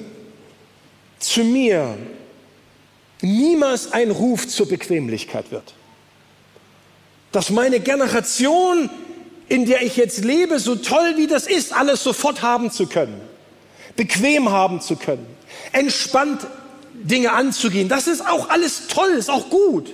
zu 1.21 1.45
mir 1.45 1.97
niemals 3.23 3.93
ein 3.93 4.11
Ruf 4.11 4.49
zur 4.49 4.69
Bequemlichkeit 4.69 5.51
wird. 5.51 5.75
Dass 7.33 7.51
meine 7.51 7.81
Generation, 7.81 8.91
in 9.49 9.67
der 9.67 9.83
ich 9.83 9.97
jetzt 9.97 10.25
lebe, 10.25 10.59
so 10.59 10.77
toll 10.77 11.15
wie 11.17 11.27
das 11.27 11.47
ist, 11.47 11.73
alles 11.73 12.03
sofort 12.03 12.43
haben 12.43 12.71
zu 12.71 12.87
können, 12.87 13.21
bequem 13.97 14.51
haben 14.51 14.81
zu 14.81 14.97
können, 14.97 15.27
entspannt 15.75 16.47
Dinge 16.95 17.33
anzugehen. 17.33 17.89
Das 17.89 18.07
ist 18.07 18.27
auch 18.27 18.49
alles 18.49 18.87
toll, 18.89 19.11
ist 19.11 19.31
auch 19.31 19.51
gut. 19.51 19.93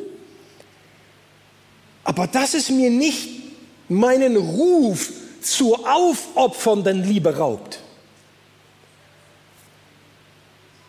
Aber 2.05 2.27
dass 2.27 2.55
es 2.55 2.71
mir 2.71 2.91
nicht 2.91 3.29
meinen 3.89 4.37
Ruf 4.37 5.11
zur 5.41 5.91
aufopfernden 5.93 7.05
Liebe 7.05 7.37
raubt. 7.37 7.81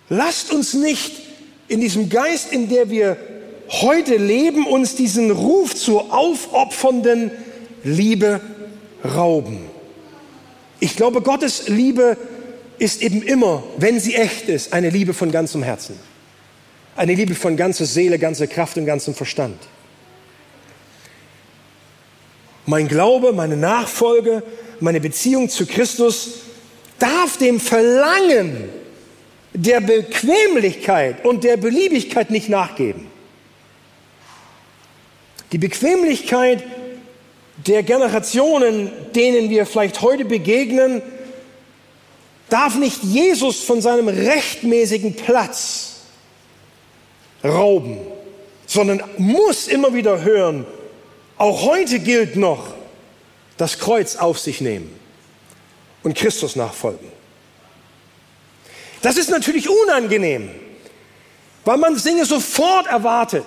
Lasst 0.10 0.51
uns 0.51 0.73
nicht 0.73 1.13
in 1.67 1.80
diesem 1.80 2.10
Geist, 2.10 2.51
in 2.51 2.67
der 2.67 2.89
wir 2.89 3.17
heute 3.69 4.17
leben, 4.17 4.67
uns 4.67 4.95
diesen 4.95 5.32
Ruf 5.32 5.73
zur 5.73 6.13
aufopfernden 6.13 7.32
Liebe 7.84 8.41
rauben. 9.06 9.60
Ich 10.82 10.95
glaube, 10.97 11.21
Gottes 11.21 11.69
Liebe 11.69 12.17
ist 12.81 13.03
eben 13.03 13.21
immer, 13.21 13.61
wenn 13.77 13.99
sie 13.99 14.15
echt 14.15 14.49
ist, 14.49 14.73
eine 14.73 14.89
Liebe 14.89 15.13
von 15.13 15.31
ganzem 15.31 15.61
Herzen. 15.61 15.99
Eine 16.95 17.13
Liebe 17.13 17.35
von 17.35 17.55
ganzer 17.55 17.85
Seele, 17.85 18.17
ganzer 18.17 18.47
Kraft 18.47 18.75
und 18.75 18.87
ganzem 18.87 19.13
Verstand. 19.13 19.59
Mein 22.65 22.87
Glaube, 22.87 23.33
meine 23.33 23.55
Nachfolge, 23.55 24.41
meine 24.79 24.99
Beziehung 24.99 25.47
zu 25.47 25.67
Christus 25.67 26.39
darf 26.97 27.37
dem 27.37 27.59
Verlangen 27.59 28.69
der 29.53 29.79
Bequemlichkeit 29.79 31.23
und 31.23 31.43
der 31.43 31.57
Beliebigkeit 31.57 32.31
nicht 32.31 32.49
nachgeben. 32.49 33.05
Die 35.51 35.59
Bequemlichkeit 35.59 36.63
der 37.67 37.83
Generationen, 37.83 38.91
denen 39.13 39.51
wir 39.51 39.67
vielleicht 39.67 40.01
heute 40.01 40.25
begegnen, 40.25 41.03
darf 42.51 42.75
nicht 42.75 43.01
Jesus 43.03 43.63
von 43.63 43.81
seinem 43.81 44.09
rechtmäßigen 44.09 45.15
Platz 45.15 46.01
rauben, 47.43 47.97
sondern 48.67 49.01
muss 49.17 49.67
immer 49.67 49.93
wieder 49.93 50.21
hören, 50.21 50.65
auch 51.37 51.63
heute 51.63 51.99
gilt 51.99 52.35
noch, 52.35 52.73
das 53.57 53.79
Kreuz 53.79 54.15
auf 54.15 54.37
sich 54.37 54.59
nehmen 54.59 54.91
und 56.03 56.15
Christus 56.15 56.55
nachfolgen. 56.55 57.07
Das 59.01 59.17
ist 59.17 59.29
natürlich 59.29 59.69
unangenehm, 59.69 60.49
weil 61.63 61.77
man 61.77 61.95
Dinge 61.95 62.25
sofort 62.25 62.87
erwartet, 62.87 63.45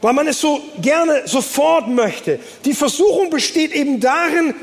weil 0.00 0.14
man 0.14 0.26
es 0.26 0.40
so 0.40 0.60
gerne 0.80 1.22
sofort 1.26 1.88
möchte. 1.88 2.40
Die 2.64 2.74
Versuchung 2.74 3.30
besteht 3.30 3.72
eben 3.72 4.00
darin, 4.00 4.54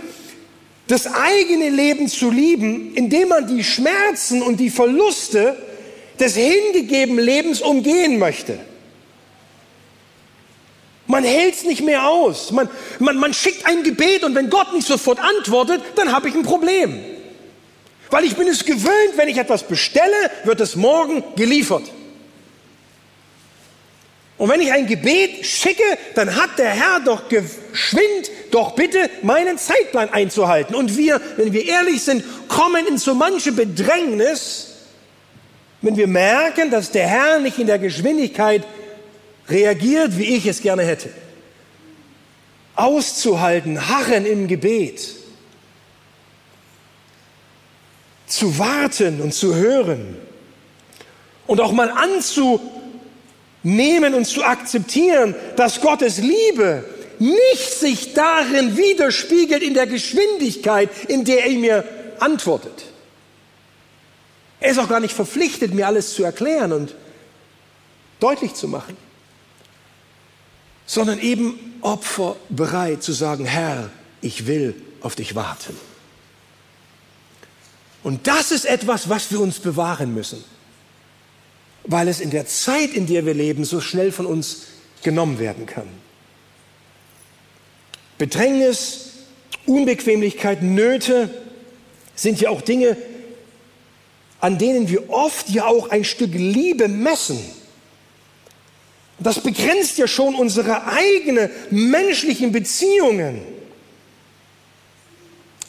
das 0.87 1.07
eigene 1.07 1.69
Leben 1.69 2.07
zu 2.07 2.31
lieben, 2.31 2.93
indem 2.95 3.29
man 3.29 3.47
die 3.47 3.63
Schmerzen 3.63 4.41
und 4.41 4.59
die 4.59 4.69
Verluste 4.69 5.55
des 6.19 6.35
hingegebenen 6.35 7.23
Lebens 7.23 7.61
umgehen 7.61 8.19
möchte. 8.19 8.59
Man 11.07 11.23
hält 11.23 11.55
es 11.55 11.63
nicht 11.63 11.83
mehr 11.83 12.07
aus. 12.07 12.51
Man, 12.51 12.69
man, 12.99 13.17
man 13.17 13.33
schickt 13.33 13.65
ein 13.65 13.83
Gebet 13.83 14.23
und 14.23 14.35
wenn 14.35 14.49
Gott 14.49 14.73
nicht 14.73 14.87
sofort 14.87 15.19
antwortet, 15.19 15.81
dann 15.95 16.11
habe 16.11 16.29
ich 16.29 16.35
ein 16.35 16.43
Problem. 16.43 16.99
Weil 18.09 18.25
ich 18.25 18.35
bin 18.35 18.47
es 18.47 18.65
gewöhnt, 18.65 19.17
wenn 19.17 19.29
ich 19.29 19.37
etwas 19.37 19.63
bestelle, 19.63 20.31
wird 20.43 20.59
es 20.61 20.75
morgen 20.75 21.23
geliefert. 21.35 21.83
Und 24.41 24.49
wenn 24.49 24.59
ich 24.59 24.71
ein 24.71 24.87
Gebet 24.87 25.45
schicke, 25.45 25.83
dann 26.15 26.35
hat 26.35 26.57
der 26.57 26.71
Herr 26.71 26.99
doch 26.99 27.29
geschwind, 27.29 28.31
doch 28.49 28.71
bitte 28.71 29.07
meinen 29.21 29.59
Zeitplan 29.59 30.09
einzuhalten. 30.09 30.73
Und 30.73 30.97
wir, 30.97 31.21
wenn 31.37 31.53
wir 31.53 31.63
ehrlich 31.63 32.01
sind, 32.01 32.23
kommen 32.47 32.87
in 32.87 32.97
so 32.97 33.13
manche 33.13 33.51
Bedrängnis, 33.51 34.77
wenn 35.83 35.95
wir 35.95 36.07
merken, 36.07 36.71
dass 36.71 36.89
der 36.89 37.07
Herr 37.07 37.37
nicht 37.37 37.59
in 37.59 37.67
der 37.67 37.77
Geschwindigkeit 37.77 38.63
reagiert, 39.47 40.17
wie 40.17 40.35
ich 40.35 40.47
es 40.47 40.63
gerne 40.63 40.85
hätte. 40.85 41.11
Auszuhalten, 42.73 43.89
harren 43.89 44.25
im 44.25 44.47
Gebet, 44.47 45.07
zu 48.25 48.57
warten 48.57 49.21
und 49.21 49.35
zu 49.35 49.53
hören 49.53 50.17
und 51.45 51.61
auch 51.61 51.73
mal 51.73 51.91
anzu 51.91 52.80
anzunehmen 53.63 54.13
und 54.13 54.25
zu 54.25 54.43
akzeptieren, 54.43 55.35
dass 55.55 55.81
Gottes 55.81 56.17
Liebe 56.17 56.83
nicht 57.19 57.73
sich 57.73 58.13
darin 58.13 58.77
widerspiegelt 58.77 59.61
in 59.61 59.73
der 59.73 59.87
Geschwindigkeit, 59.87 60.89
in 61.07 61.23
der 61.23 61.45
er 61.45 61.57
mir 61.57 61.83
antwortet. 62.19 62.85
Er 64.59 64.71
ist 64.71 64.79
auch 64.79 64.89
gar 64.89 64.99
nicht 64.99 65.13
verpflichtet, 65.13 65.73
mir 65.73 65.87
alles 65.87 66.13
zu 66.13 66.23
erklären 66.23 66.71
und 66.71 66.95
deutlich 68.19 68.53
zu 68.53 68.67
machen, 68.67 68.97
sondern 70.85 71.19
eben 71.19 71.77
opferbereit 71.81 73.01
zu 73.01 73.11
sagen, 73.11 73.45
Herr, 73.45 73.89
ich 74.21 74.45
will 74.45 74.75
auf 75.01 75.15
dich 75.15 75.35
warten. 75.35 75.75
Und 78.03 78.27
das 78.27 78.51
ist 78.51 78.65
etwas, 78.65 79.09
was 79.09 79.31
wir 79.31 79.39
uns 79.39 79.59
bewahren 79.59 80.13
müssen, 80.13 80.43
weil 81.83 82.07
es 82.07 82.19
in 82.19 82.29
der 82.29 82.45
Zeit, 82.45 82.91
in 82.91 83.07
der 83.07 83.25
wir 83.25 83.33
leben, 83.33 83.65
so 83.65 83.81
schnell 83.81 84.11
von 84.11 84.25
uns 84.25 84.67
genommen 85.03 85.39
werden 85.39 85.65
kann. 85.65 85.87
Bedrängnis, 88.17 89.09
Unbequemlichkeit, 89.65 90.61
Nöte 90.61 91.29
sind 92.15 92.39
ja 92.39 92.49
auch 92.49 92.61
Dinge, 92.61 92.97
an 94.39 94.57
denen 94.57 94.89
wir 94.89 95.09
oft 95.09 95.49
ja 95.49 95.65
auch 95.65 95.89
ein 95.89 96.03
Stück 96.03 96.33
Liebe 96.33 96.87
messen. 96.87 97.39
Das 99.19 99.39
begrenzt 99.41 99.97
ja 99.97 100.07
schon 100.07 100.35
unsere 100.35 100.87
eigenen 100.87 101.49
menschlichen 101.69 102.51
Beziehungen. 102.51 103.41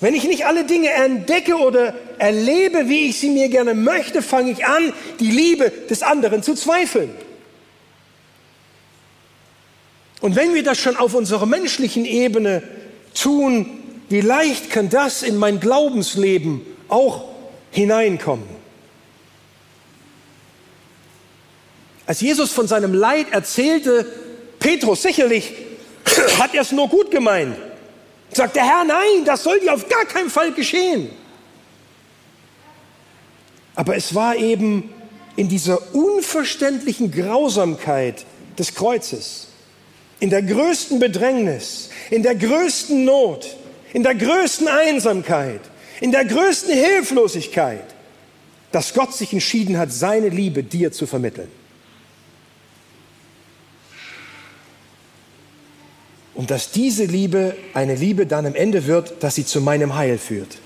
Wenn 0.02 0.16
ich 0.16 0.24
nicht 0.24 0.46
alle 0.46 0.64
Dinge 0.64 0.90
entdecke 0.90 1.54
oder 1.54 1.94
erlebe, 2.18 2.88
wie 2.88 3.08
ich 3.10 3.20
sie 3.20 3.30
mir 3.30 3.48
gerne 3.48 3.72
möchte, 3.72 4.20
fange 4.20 4.50
ich 4.50 4.66
an, 4.66 4.92
die 5.20 5.30
Liebe 5.30 5.70
des 5.70 6.02
anderen 6.02 6.42
zu 6.42 6.56
zweifeln. 6.56 7.10
Und 10.20 10.34
wenn 10.34 10.54
wir 10.54 10.64
das 10.64 10.78
schon 10.78 10.96
auf 10.96 11.14
unserer 11.14 11.46
menschlichen 11.46 12.04
Ebene 12.04 12.64
tun, 13.14 13.78
wie 14.08 14.22
leicht 14.22 14.70
kann 14.70 14.88
das 14.88 15.22
in 15.22 15.36
mein 15.36 15.60
Glaubensleben 15.60 16.62
auch 16.88 17.28
hineinkommen? 17.70 18.48
Als 22.06 22.20
Jesus 22.20 22.50
von 22.50 22.66
seinem 22.66 22.92
Leid 22.92 23.26
erzählte, 23.30 24.04
Petrus 24.58 25.02
sicherlich 25.02 25.52
hat 26.40 26.56
er 26.56 26.62
es 26.62 26.72
nur 26.72 26.88
gut 26.88 27.12
gemeint. 27.12 27.56
Sagt 28.32 28.56
der 28.56 28.64
Herr, 28.64 28.84
nein, 28.84 29.24
das 29.24 29.42
soll 29.42 29.60
dir 29.60 29.74
auf 29.74 29.88
gar 29.88 30.04
keinen 30.06 30.30
Fall 30.30 30.52
geschehen. 30.52 31.10
Aber 33.74 33.96
es 33.96 34.14
war 34.14 34.36
eben 34.36 34.90
in 35.36 35.48
dieser 35.48 35.94
unverständlichen 35.94 37.10
Grausamkeit 37.10 38.24
des 38.58 38.74
Kreuzes, 38.74 39.48
in 40.20 40.30
der 40.30 40.42
größten 40.42 40.98
Bedrängnis, 40.98 41.88
in 42.10 42.22
der 42.22 42.34
größten 42.34 43.04
Not, 43.04 43.56
in 43.92 44.02
der 44.02 44.14
größten 44.14 44.68
Einsamkeit, 44.68 45.60
in 46.00 46.12
der 46.12 46.24
größten 46.24 46.72
Hilflosigkeit, 46.74 47.84
dass 48.72 48.94
Gott 48.94 49.14
sich 49.14 49.32
entschieden 49.32 49.78
hat, 49.78 49.92
seine 49.92 50.28
Liebe 50.28 50.62
dir 50.62 50.92
zu 50.92 51.06
vermitteln. 51.06 51.50
Und 56.42 56.50
dass 56.50 56.72
diese 56.72 57.04
Liebe 57.04 57.56
eine 57.72 57.94
Liebe 57.94 58.26
dann 58.26 58.46
am 58.46 58.56
Ende 58.56 58.88
wird, 58.88 59.22
dass 59.22 59.36
sie 59.36 59.46
zu 59.46 59.60
meinem 59.60 59.94
Heil 59.94 60.18
führt. 60.18 60.58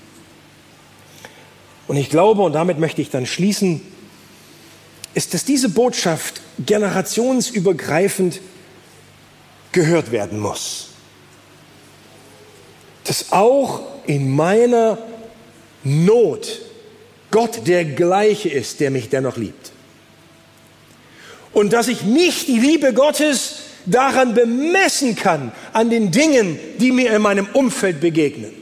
Und 1.87 1.97
ich 1.97 2.09
glaube, 2.09 2.41
und 2.41 2.53
damit 2.53 2.79
möchte 2.79 2.99
ich 2.99 3.11
dann 3.11 3.27
schließen, 3.27 3.81
ist, 5.13 5.35
dass 5.35 5.45
diese 5.45 5.69
Botschaft 5.69 6.41
generationsübergreifend 6.65 8.41
gehört 9.71 10.11
werden 10.11 10.39
muss. 10.39 10.87
Dass 13.03 13.31
auch 13.31 13.81
in 14.07 14.31
meiner 14.31 14.97
Not 15.83 16.59
Gott 17.29 17.67
der 17.67 17.85
gleiche 17.85 18.49
ist, 18.49 18.79
der 18.79 18.89
mich 18.89 19.09
dennoch 19.09 19.37
liebt. 19.37 19.71
Und 21.53 21.71
dass 21.71 21.87
ich 21.87 22.01
nicht 22.01 22.47
die 22.47 22.57
Liebe 22.57 22.95
Gottes 22.95 23.66
daran 23.87 24.33
bemessen 24.33 25.15
kann, 25.15 25.51
an 25.73 25.89
den 25.89 26.11
Dingen, 26.11 26.59
die 26.79 26.91
mir 26.91 27.15
in 27.15 27.21
meinem 27.21 27.47
Umfeld 27.53 27.99
begegnen. 27.99 28.53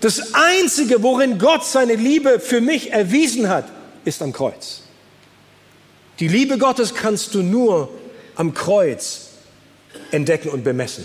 Das 0.00 0.34
Einzige, 0.34 1.02
worin 1.02 1.38
Gott 1.38 1.64
seine 1.64 1.94
Liebe 1.94 2.38
für 2.38 2.60
mich 2.60 2.92
erwiesen 2.92 3.48
hat, 3.48 3.68
ist 4.04 4.22
am 4.22 4.32
Kreuz. 4.32 4.82
Die 6.20 6.28
Liebe 6.28 6.58
Gottes 6.58 6.94
kannst 6.94 7.34
du 7.34 7.42
nur 7.42 7.88
am 8.36 8.54
Kreuz 8.54 9.30
entdecken 10.10 10.50
und 10.50 10.64
bemessen. 10.64 11.04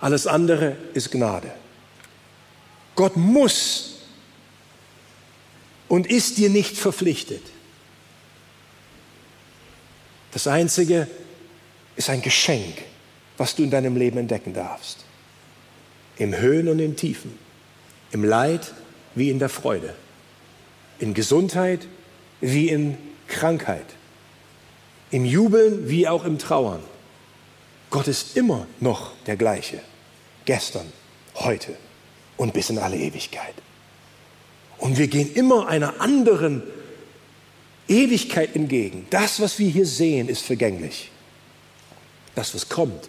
Alles 0.00 0.26
andere 0.26 0.76
ist 0.92 1.10
Gnade. 1.10 1.50
Gott 2.94 3.16
muss 3.16 3.96
und 5.88 6.06
ist 6.06 6.38
dir 6.38 6.50
nicht 6.50 6.76
verpflichtet. 6.76 7.42
Das 10.32 10.46
Einzige 10.46 11.08
ist 11.96 12.10
ein 12.10 12.22
Geschenk, 12.22 12.82
was 13.36 13.54
du 13.54 13.62
in 13.62 13.70
deinem 13.70 13.96
Leben 13.96 14.18
entdecken 14.18 14.54
darfst. 14.54 14.98
Im 16.16 16.36
Höhen 16.36 16.68
und 16.68 16.78
im 16.78 16.96
Tiefen, 16.96 17.38
im 18.12 18.24
Leid 18.24 18.72
wie 19.14 19.30
in 19.30 19.38
der 19.38 19.48
Freude, 19.48 19.94
in 20.98 21.14
Gesundheit 21.14 21.86
wie 22.40 22.68
in 22.68 22.96
Krankheit, 23.26 23.86
im 25.10 25.24
Jubeln 25.24 25.88
wie 25.88 26.08
auch 26.08 26.24
im 26.24 26.38
Trauern. 26.38 26.82
Gott 27.90 28.08
ist 28.08 28.36
immer 28.36 28.66
noch 28.80 29.12
der 29.26 29.36
gleiche. 29.36 29.80
Gestern, 30.44 30.92
heute 31.36 31.76
und 32.36 32.52
bis 32.52 32.70
in 32.70 32.78
alle 32.78 32.96
Ewigkeit. 32.96 33.54
Und 34.78 34.98
wir 34.98 35.06
gehen 35.06 35.32
immer 35.34 35.68
einer 35.68 36.00
anderen 36.00 36.62
Ewigkeit 37.88 38.54
entgegen. 38.56 39.06
Das, 39.10 39.40
was 39.40 39.58
wir 39.58 39.68
hier 39.68 39.86
sehen, 39.86 40.28
ist 40.28 40.42
vergänglich. 40.42 41.10
Das, 42.34 42.54
was 42.54 42.68
kommt, 42.68 43.08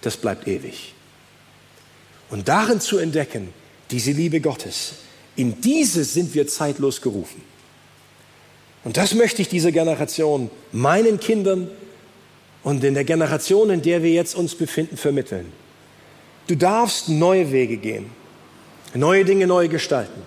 das 0.00 0.16
bleibt 0.16 0.46
ewig. 0.46 0.94
Und 2.30 2.48
darin 2.48 2.80
zu 2.80 2.98
entdecken, 2.98 3.52
diese 3.90 4.12
Liebe 4.12 4.40
Gottes, 4.40 4.94
in 5.36 5.60
diese 5.60 6.04
sind 6.04 6.34
wir 6.34 6.46
zeitlos 6.46 7.00
gerufen. 7.00 7.42
Und 8.84 8.96
das 8.96 9.14
möchte 9.14 9.42
ich 9.42 9.48
dieser 9.48 9.72
Generation, 9.72 10.50
meinen 10.72 11.20
Kindern, 11.20 11.70
und 12.62 12.84
in 12.84 12.94
der 12.94 13.04
Generation, 13.04 13.70
in 13.70 13.82
der 13.82 14.02
wir 14.02 14.10
jetzt 14.10 14.34
uns 14.34 14.54
befinden, 14.54 14.96
vermitteln. 14.96 15.52
Du 16.48 16.56
darfst 16.56 17.08
neue 17.08 17.52
Wege 17.52 17.76
gehen, 17.76 18.10
neue 18.94 19.24
Dinge 19.24 19.46
neu 19.46 19.68
gestalten. 19.68 20.22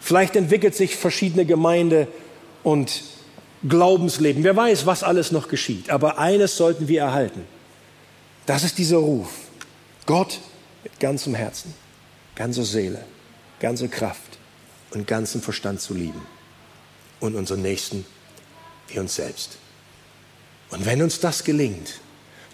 Vielleicht 0.00 0.36
entwickelt 0.36 0.74
sich 0.74 0.96
verschiedene 0.96 1.44
Gemeinde 1.44 2.08
und 2.62 3.02
Glaubensleben. 3.68 4.44
Wer 4.44 4.56
weiß, 4.56 4.86
was 4.86 5.02
alles 5.02 5.32
noch 5.32 5.48
geschieht. 5.48 5.90
Aber 5.90 6.18
eines 6.18 6.56
sollten 6.56 6.88
wir 6.88 7.00
erhalten. 7.00 7.44
Das 8.46 8.62
ist 8.62 8.78
dieser 8.78 8.98
Ruf. 8.98 9.28
Gott 10.06 10.40
mit 10.84 11.00
ganzem 11.00 11.34
Herzen, 11.34 11.74
ganzer 12.36 12.64
Seele, 12.64 13.04
ganzer 13.60 13.88
Kraft 13.88 14.38
und 14.92 15.06
ganzem 15.06 15.42
Verstand 15.42 15.80
zu 15.80 15.94
lieben. 15.94 16.22
Und 17.18 17.34
unseren 17.34 17.62
Nächsten 17.62 18.04
wie 18.88 18.98
uns 18.98 19.16
selbst. 19.16 19.58
Und 20.70 20.86
wenn 20.86 21.02
uns 21.02 21.18
das 21.20 21.44
gelingt, 21.44 22.00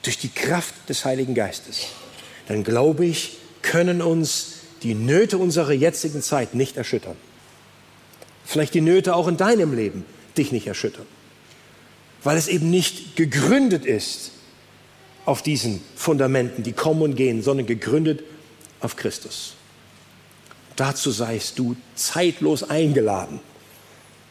durch 0.03 0.19
die 0.19 0.29
Kraft 0.29 0.75
des 0.89 1.05
Heiligen 1.05 1.35
Geistes, 1.35 1.87
dann 2.49 2.65
glaube 2.65 3.05
ich, 3.05 3.39
können 3.63 4.03
uns 4.03 4.55
die 4.83 4.95
Nöte 4.95 5.39
unserer 5.39 5.73
jetzigen 5.73 6.23
Zeit 6.23 6.55
nicht 6.55 6.77
erschüttern. 6.77 7.17
Vielleicht 8.45 8.75
die 8.75 8.81
Nöte 8.81 9.15
auch 9.15 9.29
in 9.29 9.37
deinem 9.37 9.75
Leben 9.75 10.05
dich 10.37 10.53
nicht 10.53 10.67
erschüttern, 10.67 11.07
weil 12.23 12.37
es 12.37 12.49
eben 12.49 12.71
nicht 12.71 13.17
gegründet 13.17 13.85
ist 13.85 14.33
auf 15.25 15.43
diesen 15.43 15.81
Fundamenten, 15.95 16.63
die 16.63 16.73
kommen 16.73 17.03
und 17.03 17.15
gehen, 17.15 17.43
sondern 17.43 17.67
gegründet 17.67 18.23
auf 18.81 18.97
Christus. 18.97 19.55
Dazu 20.77 21.11
seist 21.11 21.59
du 21.59 21.77
zeitlos 21.95 22.63
eingeladen, 22.63 23.41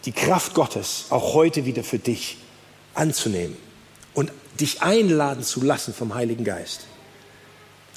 die 0.06 0.12
Kraft 0.12 0.54
Gottes 0.54 1.06
auch 1.10 1.34
heute 1.34 1.66
wieder 1.66 1.84
für 1.84 2.00
dich 2.00 2.38
anzunehmen 2.94 3.56
und 4.14 4.32
dich 4.60 4.82
einladen 4.82 5.44
zu 5.44 5.62
lassen 5.62 5.94
vom 5.94 6.16
Heiligen 6.16 6.44
Geist. 6.44 6.82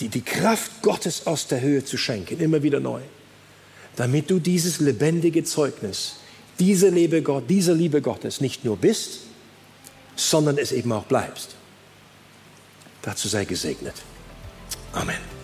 Die, 0.01 0.09
die 0.09 0.23
Kraft 0.23 0.83
Gottes 0.83 1.27
aus 1.27 1.47
der 1.47 1.61
Höhe 1.61 1.85
zu 1.85 1.97
schenken, 1.97 2.40
immer 2.40 2.62
wieder 2.62 2.81
neu. 2.81 3.01
Damit 3.97 4.31
du 4.31 4.40
dieses 4.40 4.81
lebendige 4.81 5.45
Zeugnis, 5.45 6.17
diese 6.59 6.88
Liebe, 6.88 7.23
Gott, 7.23 7.45
diese 7.49 7.73
Liebe 7.73 8.01
Gottes 8.01 8.40
nicht 8.40 8.64
nur 8.64 8.77
bist, 8.77 9.21
sondern 10.17 10.59
es 10.59 10.73
eben 10.73 10.93
auch 10.93 11.05
bleibst. 11.05 11.55
Dazu 13.03 13.29
sei 13.29 13.45
gesegnet. 13.45 13.95
Amen. 14.93 15.35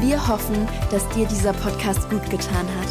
Wir 0.00 0.28
hoffen, 0.28 0.68
dass 0.90 1.06
dir 1.10 1.26
dieser 1.26 1.52
Podcast 1.52 2.08
gut 2.08 2.30
getan 2.30 2.66
hat. 2.80 2.88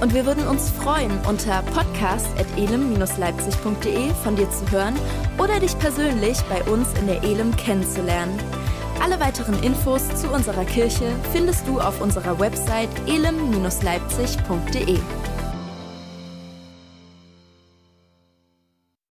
Und 0.00 0.14
wir 0.14 0.24
würden 0.24 0.48
uns 0.48 0.70
freuen, 0.70 1.12
unter 1.28 1.62
podcast.elem-leipzig.de 1.62 4.14
von 4.24 4.36
dir 4.36 4.50
zu 4.50 4.70
hören 4.70 4.94
oder 5.36 5.60
dich 5.60 5.78
persönlich 5.78 6.38
bei 6.48 6.62
uns 6.64 6.88
in 6.98 7.06
der 7.06 7.22
Elem 7.22 7.54
kennenzulernen. 7.56 8.40
Alle 9.00 9.18
weiteren 9.18 9.62
Infos 9.62 10.06
zu 10.14 10.28
unserer 10.28 10.64
Kirche 10.64 11.16
findest 11.32 11.66
du 11.66 11.80
auf 11.80 12.00
unserer 12.02 12.38
Website 12.38 12.90
elem-leipzig.de. 13.06 14.98